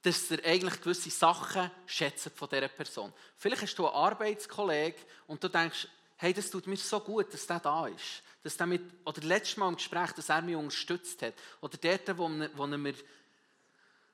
dass 0.02 0.30
ihr 0.30 0.44
eigentlich 0.44 0.82
gewisse 0.82 1.10
Sachen 1.10 1.72
schätzt 1.86 2.32
von 2.36 2.50
dieser 2.50 2.68
Person. 2.68 3.14
Vielleicht 3.38 3.62
hast 3.62 3.76
du 3.76 3.88
einen 3.88 3.96
Arbeitskollegen 3.96 5.02
und 5.28 5.42
du 5.42 5.48
denkst, 5.48 5.88
hey, 6.18 6.34
das 6.34 6.50
tut 6.50 6.68
mir 6.68 6.78
so 6.78 7.00
gut, 7.00 7.34
dass 7.34 7.48
der 7.48 7.60
da 7.60 7.88
ist 7.88 8.24
dass 8.44 8.58
damit, 8.58 8.82
oder 9.06 9.22
letztes 9.22 9.58
Mal 9.58 9.70
im 9.70 9.78
Gespräch, 9.78 10.12
dass 10.12 10.30
er 10.30 10.42
mich 10.42 10.56
unterstützt 10.56 11.22
hat, 11.22 11.34
oder 11.62 11.78
dort, 11.78 12.18
wo, 12.18 12.30
wo, 12.56 12.66
er 12.66 12.78
mir, 12.78 12.94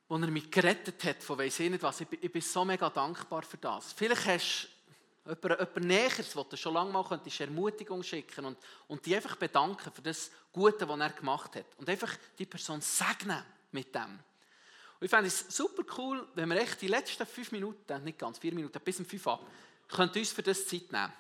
wo 0.08 0.16
er 0.18 0.28
mich 0.28 0.52
gerettet 0.52 1.04
hat, 1.04 1.24
von 1.24 1.40
weiss 1.40 1.60
ich 1.60 1.70
nicht 1.70 1.82
was, 1.82 2.02
ich, 2.02 2.08
ich 2.22 2.32
bin 2.32 2.42
so 2.42 2.64
mega 2.64 2.90
dankbar 2.90 3.42
für 3.42 3.58
das. 3.58 3.92
Vielleicht 3.94 4.26
hast 4.26 4.64
du 4.64 4.80
Jemand, 5.26 5.60
jemand 5.60 5.86
Näheres, 5.86 6.36
wo 6.36 6.44
du 6.44 6.58
schon 6.58 6.74
lange 6.74 6.92
mal 6.92 7.04
könntest 7.04 7.40
Ermutigung 7.42 8.02
schicken 8.02 8.46
und, 8.46 8.58
und 8.88 9.06
die 9.06 9.16
einfach 9.16 9.36
bedanken 9.36 9.92
für 9.94 10.02
das 10.02 10.32
Gute, 10.52 10.88
was 10.88 11.00
er 11.00 11.10
gemacht 11.12 11.56
hat. 11.56 11.66
Und 11.78 11.88
einfach 11.88 12.16
die 12.40 12.48
Person 12.48 12.82
segnen 12.82 13.44
mit 13.72 13.94
dem. 13.94 14.18
Und 15.00 15.06
ich 15.06 15.10
fände 15.12 15.28
es 15.28 15.46
super 15.50 15.84
cool, 15.98 16.28
wenn 16.34 16.50
wir 16.50 16.60
echt 16.60 16.82
die 16.82 16.88
letzten 16.88 17.28
fünf 17.28 17.52
Minuten, 17.52 18.04
nicht 18.06 18.18
ganz, 18.18 18.40
vier 18.40 18.56
Minuten, 18.56 18.80
bis 18.80 18.98
um 19.00 19.06
fünf 19.06 19.28
ab, 19.28 19.46
könnt 19.88 20.16
uns 20.16 20.32
für 20.32 20.42
das 20.42 20.66
Zeit 20.66 20.92
nehmen. 20.92 21.14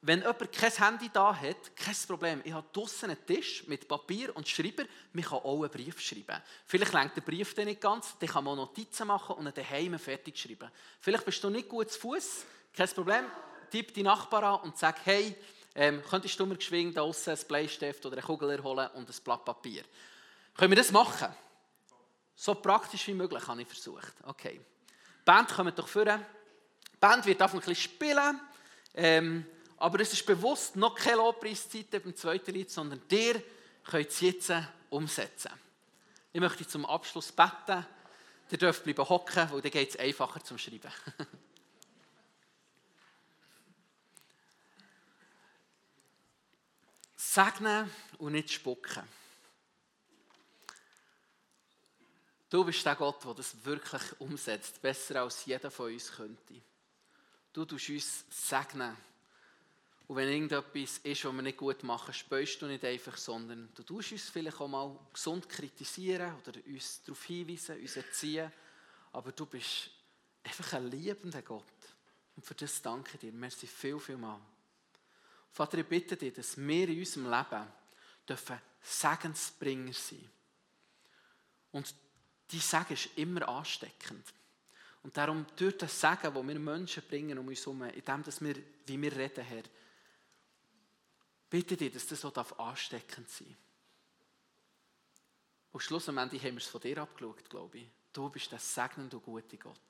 Wenn 0.00 0.20
jemand 0.20 0.52
kein 0.52 0.70
Handy 0.70 1.10
da 1.12 1.34
hat, 1.34 1.76
kein 1.76 1.96
Problem. 2.06 2.40
Ich 2.44 2.52
habe 2.52 2.66
draussen 2.72 3.10
einen 3.10 3.26
Tisch 3.26 3.66
mit 3.66 3.88
Papier 3.88 4.34
und 4.36 4.48
Schreiber. 4.48 4.84
Man 5.12 5.24
kann 5.24 5.38
auch 5.38 5.62
einen 5.62 5.70
Brief 5.70 6.00
schreiben. 6.00 6.40
Vielleicht 6.66 6.92
längt 6.92 7.16
der 7.16 7.22
Brief 7.22 7.52
dann 7.54 7.64
nicht 7.64 7.80
ganz, 7.80 8.16
dann 8.18 8.28
kann 8.28 8.44
man 8.44 8.56
Notizen 8.56 9.08
machen 9.08 9.36
und 9.36 9.46
ihn 9.46 9.54
daheim 9.54 9.98
fertig 9.98 10.38
schreiben. 10.38 10.70
Vielleicht 11.00 11.24
bist 11.24 11.42
du 11.42 11.50
nicht 11.50 11.68
gut 11.68 11.90
zu 11.90 11.98
Fuß, 11.98 12.44
kein 12.72 12.88
Problem. 12.90 13.24
Tipp 13.70 13.92
die 13.92 14.04
Nachbarn 14.04 14.44
an 14.44 14.60
und 14.60 14.78
sag, 14.78 15.04
hey, 15.04 15.34
ähm, 15.74 16.02
könntest 16.08 16.38
du 16.38 16.46
mir 16.46 16.56
geschwind 16.56 16.96
da 16.96 17.02
draussen 17.02 17.30
ein 17.30 17.46
Bleistift 17.46 18.06
oder 18.06 18.16
eine 18.16 18.22
Kugel 18.22 18.50
erholen 18.50 18.88
und 18.94 19.08
ein 19.08 19.22
Blatt 19.24 19.44
Papier? 19.44 19.82
Können 20.56 20.70
wir 20.70 20.76
das 20.76 20.92
machen? 20.92 21.34
So 22.36 22.54
praktisch 22.54 23.06
wie 23.08 23.14
möglich 23.14 23.46
habe 23.46 23.62
ich 23.62 23.68
versucht. 23.68 24.14
Okay. 24.24 24.60
Die 24.60 25.24
Band 25.24 25.48
kommt 25.48 25.76
doch 25.76 25.88
vor. 25.88 26.04
Die 26.04 26.96
Band 27.00 27.26
wird 27.26 27.42
einfach 27.42 27.54
ein 27.54 27.60
bisschen 27.60 27.74
spielen. 27.74 28.40
Ähm, 28.94 29.44
aber 29.78 30.00
es 30.00 30.12
ist 30.12 30.26
bewusst 30.26 30.76
noch 30.76 30.94
keine 30.94 31.16
Lobpreiszeit 31.18 31.90
beim 31.90 32.14
zweiten 32.16 32.52
Lied, 32.52 32.70
sondern 32.70 33.00
dir 33.08 33.42
könnt 33.84 34.08
es 34.08 34.20
jetzt 34.20 34.52
umsetzen. 34.90 35.52
Ich 36.32 36.40
möchte 36.40 36.66
zum 36.66 36.84
Abschluss 36.84 37.30
beten. 37.32 37.86
Ihr 38.50 38.58
dürft 38.58 38.82
bleiben 38.84 39.08
hocken, 39.08 39.50
weil 39.52 39.60
dann 39.60 39.70
geht 39.70 39.90
es 39.90 39.96
einfacher 39.96 40.42
zum 40.42 40.58
Schreiben. 40.58 40.90
Segnen 47.16 47.90
und 48.18 48.32
nicht 48.32 48.50
spucken. 48.50 49.04
Du 52.50 52.64
bist 52.64 52.84
der 52.86 52.96
Gott, 52.96 53.22
der 53.24 53.34
das 53.34 53.64
wirklich 53.64 54.02
umsetzt, 54.18 54.80
besser 54.80 55.22
als 55.22 55.44
jeder 55.44 55.70
von 55.70 55.92
uns 55.92 56.10
könnte. 56.10 56.62
Du 57.52 57.66
tust 57.66 57.90
uns 57.90 58.24
segnen 58.30 58.96
und 60.08 60.16
wenn 60.16 60.28
irgendetwas 60.28 60.98
ist, 61.02 61.24
was 61.26 61.32
wir 61.34 61.42
nicht 61.42 61.58
gut 61.58 61.82
machen, 61.82 62.14
spürst 62.14 62.62
du 62.62 62.66
nicht 62.66 62.82
einfach, 62.82 63.18
sondern 63.18 63.68
du 63.74 63.82
tust 63.82 64.12
uns 64.12 64.30
vielleicht 64.30 64.58
auch 64.58 64.66
mal 64.66 64.98
gesund 65.12 65.46
kritisieren 65.46 66.34
oder 66.46 66.58
uns 66.66 67.02
darauf 67.02 67.22
hinweisen, 67.24 67.78
uns 67.78 67.94
erziehen. 67.94 68.50
Aber 69.12 69.32
du 69.32 69.44
bist 69.44 69.90
einfach 70.42 70.72
ein 70.72 70.90
liebender 70.90 71.42
Gott. 71.42 71.62
Und 72.34 72.42
für 72.42 72.54
das 72.54 72.80
danke 72.80 73.10
ich 73.14 73.20
dir. 73.20 73.32
Merci 73.32 73.66
viel, 73.66 74.00
viel 74.00 74.16
mal. 74.16 74.40
Vater, 75.50 75.76
ich 75.76 75.86
bitte 75.86 76.16
dich, 76.16 76.32
dass 76.32 76.56
wir 76.56 76.88
in 76.88 76.98
unserem 77.00 77.30
Leben 77.30 77.66
dürfen 78.26 78.58
Segensbringer 78.80 79.92
sein. 79.92 80.30
Und 81.70 81.94
die 82.50 82.60
Segen 82.60 82.94
ist 82.94 83.10
immer 83.16 83.46
ansteckend. 83.46 84.24
Und 85.02 85.14
darum 85.14 85.44
durch 85.54 85.76
das 85.76 86.00
Segen, 86.00 86.32
das 86.32 86.46
wir 86.46 86.58
Menschen 86.58 87.02
bringen 87.06 87.38
um 87.38 87.48
uns 87.48 87.60
herum, 87.60 87.82
in 87.82 88.02
dem, 88.02 88.22
dass 88.22 88.40
wir, 88.40 88.56
wie 88.86 89.02
wir 89.02 89.14
reden, 89.14 89.44
Herr, 89.44 89.64
bitte 91.50 91.76
dich, 91.76 91.92
dass 91.92 92.06
das 92.06 92.20
so 92.20 92.32
ansteckend 92.32 93.28
sein 93.28 93.48
darf. 93.48 93.58
Und 95.72 95.80
schlussendlich 95.80 96.42
haben 96.42 96.54
wir 96.54 96.62
es 96.62 96.66
von 96.66 96.80
dir 96.80 96.98
abgeschaut, 96.98 97.48
glaube 97.48 97.78
ich. 97.78 97.88
Du 98.12 98.28
bist 98.30 98.50
der 98.50 98.58
segnende 98.58 99.16
und 99.16 99.24
gute 99.24 99.56
Gott. 99.58 99.80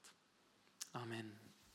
Amen. 0.92 1.47